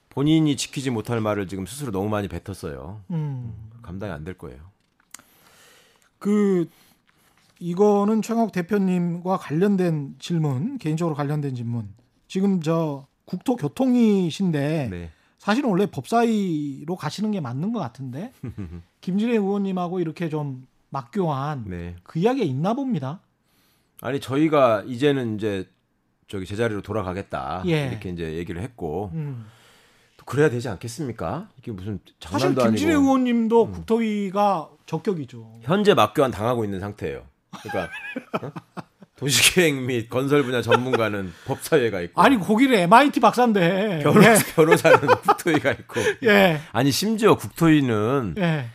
[0.09, 3.01] 본인이 지키지 못할 말을 지금 스스로 너무 많이 뱉었어요.
[3.11, 3.53] 음.
[3.83, 4.59] 감당이 안 될 거예요.
[6.19, 6.67] 그
[7.59, 11.89] 이거는 최강욱 대표님과 관련된 질문, 개인적으로 관련된 질문.
[12.27, 15.11] 지금 저 국토교통이신데 네.
[15.41, 18.31] 사실은 원래 법사위로 가시는 게 맞는 것 같은데
[19.01, 21.95] 김진애 의원님하고 이렇게 좀 맞교한 네.
[22.03, 23.21] 그 이야기가 있나 봅니다.
[24.01, 25.67] 아니 저희가 이제는 이제
[26.27, 27.87] 저기 제자리로 돌아가겠다 예.
[27.87, 29.47] 이렇게 이제 얘기를 했고 음.
[30.15, 31.49] 또 그래야 되지 않겠습니까?
[31.57, 33.03] 이게 무슨 사실 장난도 김진애 아니고 음.
[33.03, 35.61] 의원님도 국토위가 적격이죠.
[35.63, 37.23] 현재 막교환 당하고 있는 상태예요.
[37.63, 37.91] 그러니까
[38.45, 38.51] 어?
[39.21, 43.99] 도시계획 및 건설 분야 전문가는 법사위가 있고 아니 거기를 MIT 박사인데.
[44.03, 44.19] 변호,
[44.55, 46.27] 변호사는 국토위가 있고 예.
[46.27, 46.61] 예.
[46.71, 48.65] 아니 심지어 국토위는 예.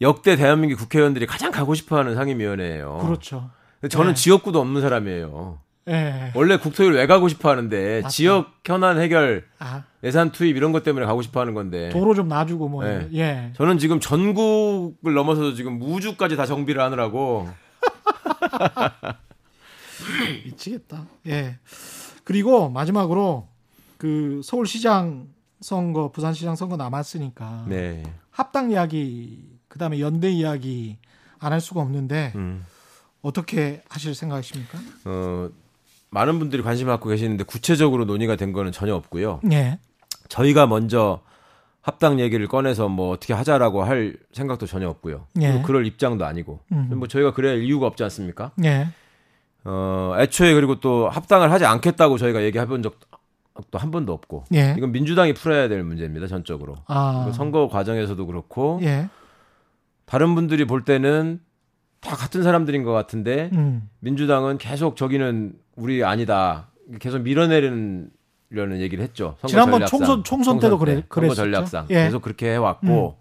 [0.00, 2.98] 역대 대한민국 국회의원들이 가장 가고 싶어 하는 상임위원회예요.
[3.02, 3.50] 그렇죠.
[3.88, 4.14] 저는 네.
[4.14, 5.60] 지역구도 없는 사람이에요.
[5.88, 6.32] 예.
[6.34, 8.08] 원래 국토위를 왜 가고 싶어 하는데 맞다.
[8.08, 12.26] 지역 현안 해결, 아, 예산 투입 이런 것 때문에 가고 싶어 하는 건데 도로 좀
[12.26, 12.84] 놔주고 뭐.
[12.84, 13.08] 네.
[13.14, 13.52] 예.
[13.56, 17.48] 저는 지금 전국을 넘어서서 지금 우주까지 다 정비를 하느라고
[20.46, 21.06] 미치겠다.
[21.26, 21.58] 예.
[22.24, 23.48] 그리고 마지막으로
[23.98, 25.28] 그 서울시장
[25.60, 28.02] 선거, 부산시장 선거 남았으니까 네.
[28.30, 30.98] 합당 이야기, 그다음에 연대 이야기
[31.38, 32.64] 안 할 수가 없는데 음.
[33.22, 34.78] 어떻게 하실 생각이십니까?
[35.04, 35.48] 어,
[36.10, 39.40] 많은 분들이 관심 갖고 계시는데 구체적으로 논의가 된 거는 전혀 없고요.
[39.52, 39.78] 예.
[40.28, 41.20] 저희가 먼저
[41.82, 45.26] 합당 얘기를 꺼내서 뭐 어떻게 하자라고 할 생각도 전혀 없고요.
[45.40, 45.62] 예.
[45.64, 46.60] 그럴 입장도 아니고.
[46.72, 46.90] 음.
[46.96, 48.50] 뭐 저희가 그래야 할 이유가 없지 않습니까?
[48.64, 48.88] 예.
[49.68, 53.06] 어, 애초에 그리고 또 합당을 하지 않겠다고 저희가 얘기해 본 적도
[53.78, 54.44] 한 번도 없고.
[54.54, 54.74] 예.
[54.76, 56.76] 이건 민주당이 풀어야 될 문제입니다, 전적으로.
[56.86, 57.24] 아.
[57.26, 59.08] 그 선거 과정에서도 그렇고 예.
[60.04, 61.40] 다른 분들이 볼 때는
[62.00, 63.88] 다 같은 사람들인 것 같은데 음.
[64.00, 66.68] 민주당은 계속 저기는 우리 아니다.
[67.00, 68.10] 계속 밀어내려는
[68.78, 69.34] 얘기를 했죠.
[69.40, 69.98] 선거 지난번 전략상.
[69.98, 71.34] 총선- 총선 때도 그래- 때, 선거 그랬었죠.
[71.42, 72.04] 전략상 예.
[72.04, 73.16] 계속 그렇게 해왔고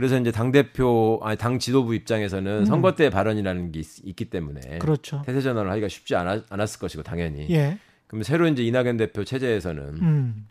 [0.00, 2.64] 그래서 이제 당 대표 아니 당 지도부 입장에서는 음.
[2.64, 5.22] 선거 때 발언이라는 게 있, 기 때문에 그렇죠.
[5.26, 7.46] 태세 전환을 하기가 쉽지 않았, 않았 을 것이고 당연히.
[7.50, 7.76] 예.
[8.06, 10.48] 그럼 새로 이제 이낙연 대표 체제에서는 음.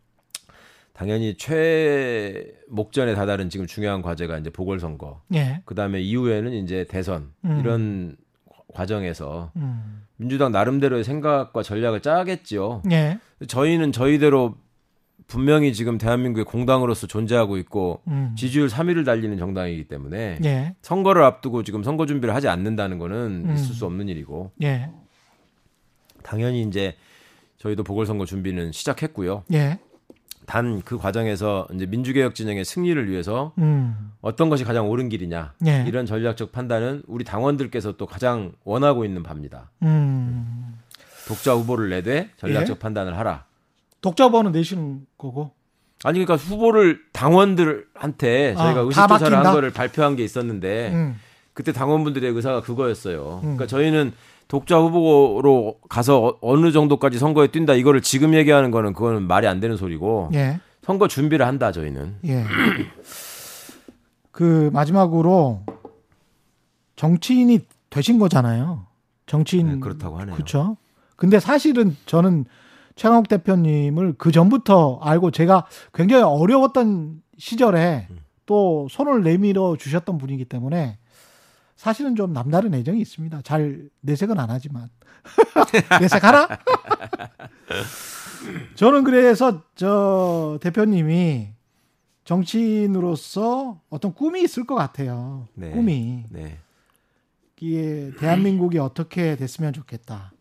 [0.93, 5.23] 당연히 최 목전에 다다른 지금 중요한 과제가 이제 보궐선거.
[5.33, 5.63] 예.
[5.65, 7.59] 그 다음에 이후에는 이제 대선 음.
[7.59, 8.17] 이런
[8.75, 10.05] 과정에서 음.
[10.17, 12.83] 민주당 나름대로의 생각과 전략을 짜겠지요.
[12.91, 13.17] 예.
[13.47, 14.57] 저희는 저희대로
[15.29, 18.33] 분명히 지금 대한민국의 공당으로서 존재하고 있고 음.
[18.35, 20.75] 지지율 3위를 달리는 정당이기 때문에 예.
[20.81, 23.53] 선거를 앞두고 지금 선거 준비를 하지 않는다는 거는 음.
[23.53, 24.89] 있을 수 없는 일이고 예.
[26.23, 26.95] 당연히 이제
[27.59, 29.43] 저희도 보궐선거 준비는 시작했고요.
[29.53, 29.79] 예.
[30.47, 34.11] 단 그 과정에서 이제 민주개혁 진영의 승리를 위해서 음.
[34.21, 35.85] 어떤 것이 가장 옳은 길이냐 예.
[35.87, 39.69] 이런 전략적 판단은 우리 당원들께서 또 가장 원하고 있는 바입니다.
[39.83, 40.79] 음.
[41.27, 42.79] 독자 후보를 내되 전략적 예.
[42.79, 43.45] 판단을 하라.
[44.01, 45.51] 독자 번호 내시는 거고.
[46.03, 49.53] 아니 그러니까 후보를 당원들한테 아, 저희가 다 의식조사를 한?
[49.53, 51.19] 거를 발표한 게 있었는데 음.
[51.53, 53.35] 그때 당원분들의 의사가 그거였어요.
[53.39, 53.41] 음.
[53.41, 54.13] 그러니까 저희는
[54.47, 59.59] 독자 후보로 가서 어- 어느 정도까지 선거에 뛴다 이거를 지금 얘기하는 거는 그거는 말이 안
[59.59, 60.59] 되는 소리고 예.
[60.83, 62.15] 선거 준비를 한다 저희는.
[62.25, 62.45] 예.
[64.31, 65.63] 그 마지막으로
[66.95, 68.85] 정치인이 되신 거잖아요.
[69.25, 70.35] 정치인 네, 그렇다고 하네요.
[70.35, 70.77] 그렇죠.
[71.15, 72.45] 근데 사실은 저는
[72.99, 78.19] 최강욱 대표님을 그 전부터 알고 제가 굉장히 어려웠던 시절에 음.
[78.45, 80.97] 또 손을 내밀어 주셨던 분이기 때문에
[81.77, 83.41] 사실은 좀 남다른 애정이 있습니다.
[83.43, 84.89] 잘 내색은 안 하지만
[86.01, 86.49] 내색하나?
[88.75, 91.53] 저는 그래서 저 대표님이
[92.25, 95.47] 정치인으로서 어떤 꿈이 있을 것 같아요.
[95.53, 95.71] 네.
[95.71, 96.57] 꿈이 네.
[97.61, 100.33] 이게 대한민국이 어떻게 됐으면 좋겠다.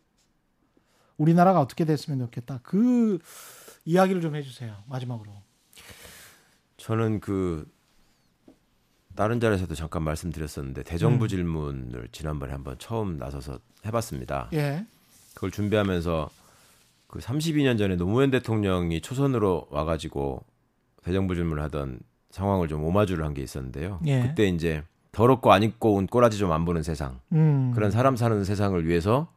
[1.23, 2.61] 우리나라가 어떻게 됐으면 좋겠다.
[2.63, 3.19] 그
[3.85, 4.75] 이야기를 좀 해주세요.
[4.87, 5.31] 마지막으로.
[6.77, 7.69] 저는 그
[9.15, 11.27] 다른 자리에서도 잠깐 말씀드렸었는데 대정부 음.
[11.27, 14.49] 질문을 지난번에 한번 처음 나서서 해봤습니다.
[14.53, 14.85] 예.
[15.35, 16.29] 그걸 준비하면서
[17.07, 20.43] 그 32년 전에 노무현 대통령이 초선으로 와가지고
[21.03, 21.99] 대정부 질문을 하던
[22.31, 23.99] 상황을 좀 오마주를 한 게 있었는데요.
[24.05, 24.21] 예.
[24.21, 27.71] 그때 이제 더럽고 안 입고 온 꼬라지 좀 안 보는 세상 음.
[27.75, 29.27] 그런 사람 사는 세상을 위해서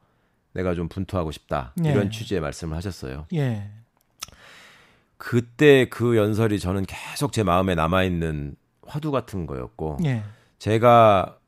[0.52, 1.90] 내가 좀 분투하고 싶다 예.
[1.90, 3.26] 이런 취지의 말씀을 하셨어요.
[3.34, 3.70] 예.
[5.16, 10.22] 그때 그 연설이 저는 계속 제 마음에 남아 있는 화두 같은 거였고 예.
[10.58, 11.38] 제가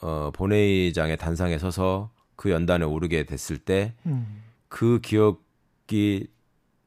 [0.00, 5.00] 어, 본회의장의 단상에 서서 그 연단에 오르게 됐을 때그 음.
[5.02, 6.26] 기억이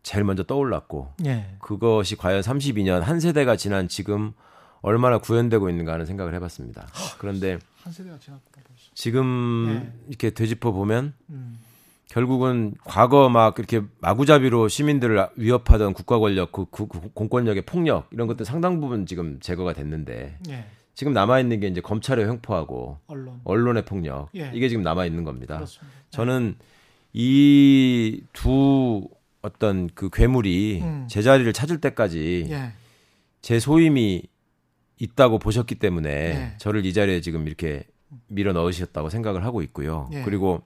[0.03, 1.56] 제일 먼저 떠올랐고 예.
[1.60, 4.34] 그것이 과연 32년 한 세대가 지난 지금
[4.82, 6.88] 얼마나 구현되고 있는가 하는 생각을 해봤습니다.
[7.18, 8.90] 그런데 한 세대가 지났구나 벌써.
[8.96, 9.94] 지금 네.
[10.10, 11.60] 이렇게 되짚어 보면 음.
[12.10, 18.28] 결국은 과거 막 이렇게 마구잡이로 시민들을 위협하던 국가 권력, 그, 그- 그 공권력의 폭력 이런
[18.28, 20.66] 것들 상당 부분 지금 제거가 됐는데 예.
[20.96, 23.40] 지금 남아 있는 게 이제 검찰의 횡포하고 언론.
[23.44, 24.50] 언론의 폭력 예.
[24.54, 25.56] 이게 지금 남아 있는 겁니다.
[25.58, 25.96] 그렇습니다.
[26.10, 26.56] 저는
[27.14, 29.08] 이두
[29.44, 31.08] 어떤 그 괴물이 음.
[31.08, 32.72] 제자리를 찾을 때까지 예.
[33.42, 34.24] 제 소임이
[35.00, 36.54] 있다고 보셨기 때문에 예.
[36.58, 37.84] 저를 이 자리에 지금 이렇게
[38.28, 40.10] 밀어 넣으셨다고 생각을 하고 있고요.
[40.14, 40.24] 예.
[40.24, 40.62] 그리고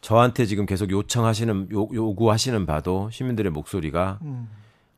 [0.00, 4.48] 저한테 지금 계속 요청하시는 요, 요구하시는 바도 시민들의 목소리가 음.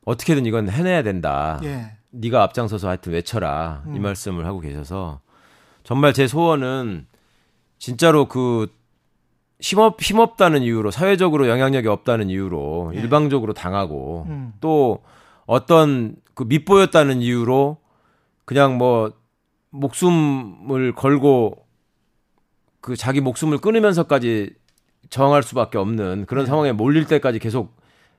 [0.05, 1.59] 어떻게든 이건 해내야 된다.
[1.63, 1.97] 예.
[2.11, 4.01] 네가 앞장서서 하여튼 외쳐라 이 음.
[4.01, 5.21] 말씀을 하고 계셔서
[5.83, 7.07] 정말 제 소원은
[7.79, 8.67] 진짜로 그
[9.59, 12.99] 힘없 힘없다는 이유로 사회적으로 영향력이 없다는 이유로 예.
[12.99, 14.53] 일방적으로 당하고 음.
[14.61, 15.03] 또
[15.45, 17.77] 어떤 그 밑보였다는 이유로
[18.45, 19.13] 그냥 뭐
[19.69, 21.65] 목숨을 걸고
[22.81, 24.53] 그 자기 목숨을 끊으면서까지
[25.09, 26.49] 저항할 수밖에 없는 그런 네.
[26.49, 27.75] 상황에 몰릴 때까지 계속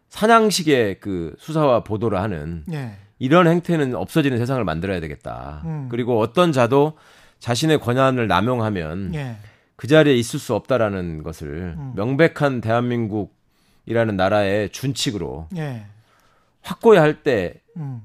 [0.09, 2.97] 사냥식의 그 수사와 보도를 하는 예.
[3.19, 5.63] 이런 행태는 없어지는 세상을 만들어야 되겠다.
[5.65, 5.89] 음.
[5.91, 6.95] 그리고 어떤 자도
[7.41, 9.37] 자신의 권한을 남용하면 예.
[9.77, 11.93] 그 자리에 있을 수 없다라는 것을 음.
[11.97, 15.87] 명백한 대한민국이라는 나라의 준칙으로 예.
[16.65, 18.03] 확고히 할 때가 음.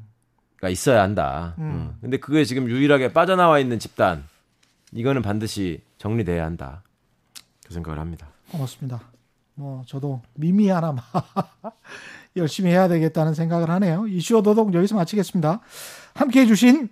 [0.70, 1.56] 있어야 한다.
[1.58, 1.64] 음.
[1.64, 1.98] 음.
[2.02, 4.26] 근데 그게 지금 유일하게 빠져나와 있는 집단
[4.92, 6.84] 이거는 반드시 정리돼야 한다.
[7.66, 8.28] 그 생각을 합니다.
[8.52, 9.02] 고맙습니다.
[9.56, 11.04] 뭐 저도 미미 하나만
[12.36, 14.08] 열심히 해야 되겠다는 생각을 하네요.
[14.08, 15.60] 이슈어 도독 여기서 마치겠습니다.
[16.14, 16.90] 함께 해 주신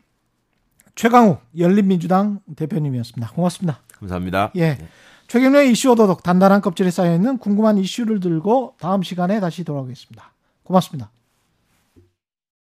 [0.95, 3.31] 최강욱 열린민주당 대표님이었습니다.
[3.33, 3.81] 고맙습니다.
[3.99, 4.51] 감사합니다.
[4.57, 4.77] 예.
[5.27, 10.31] 최경련의 이슈 오도독 단단한 껍질에 쌓여있는 궁금한 이슈를 들고 다음 시간에 다시 돌아오겠습니다.
[10.63, 11.11] 고맙습니다.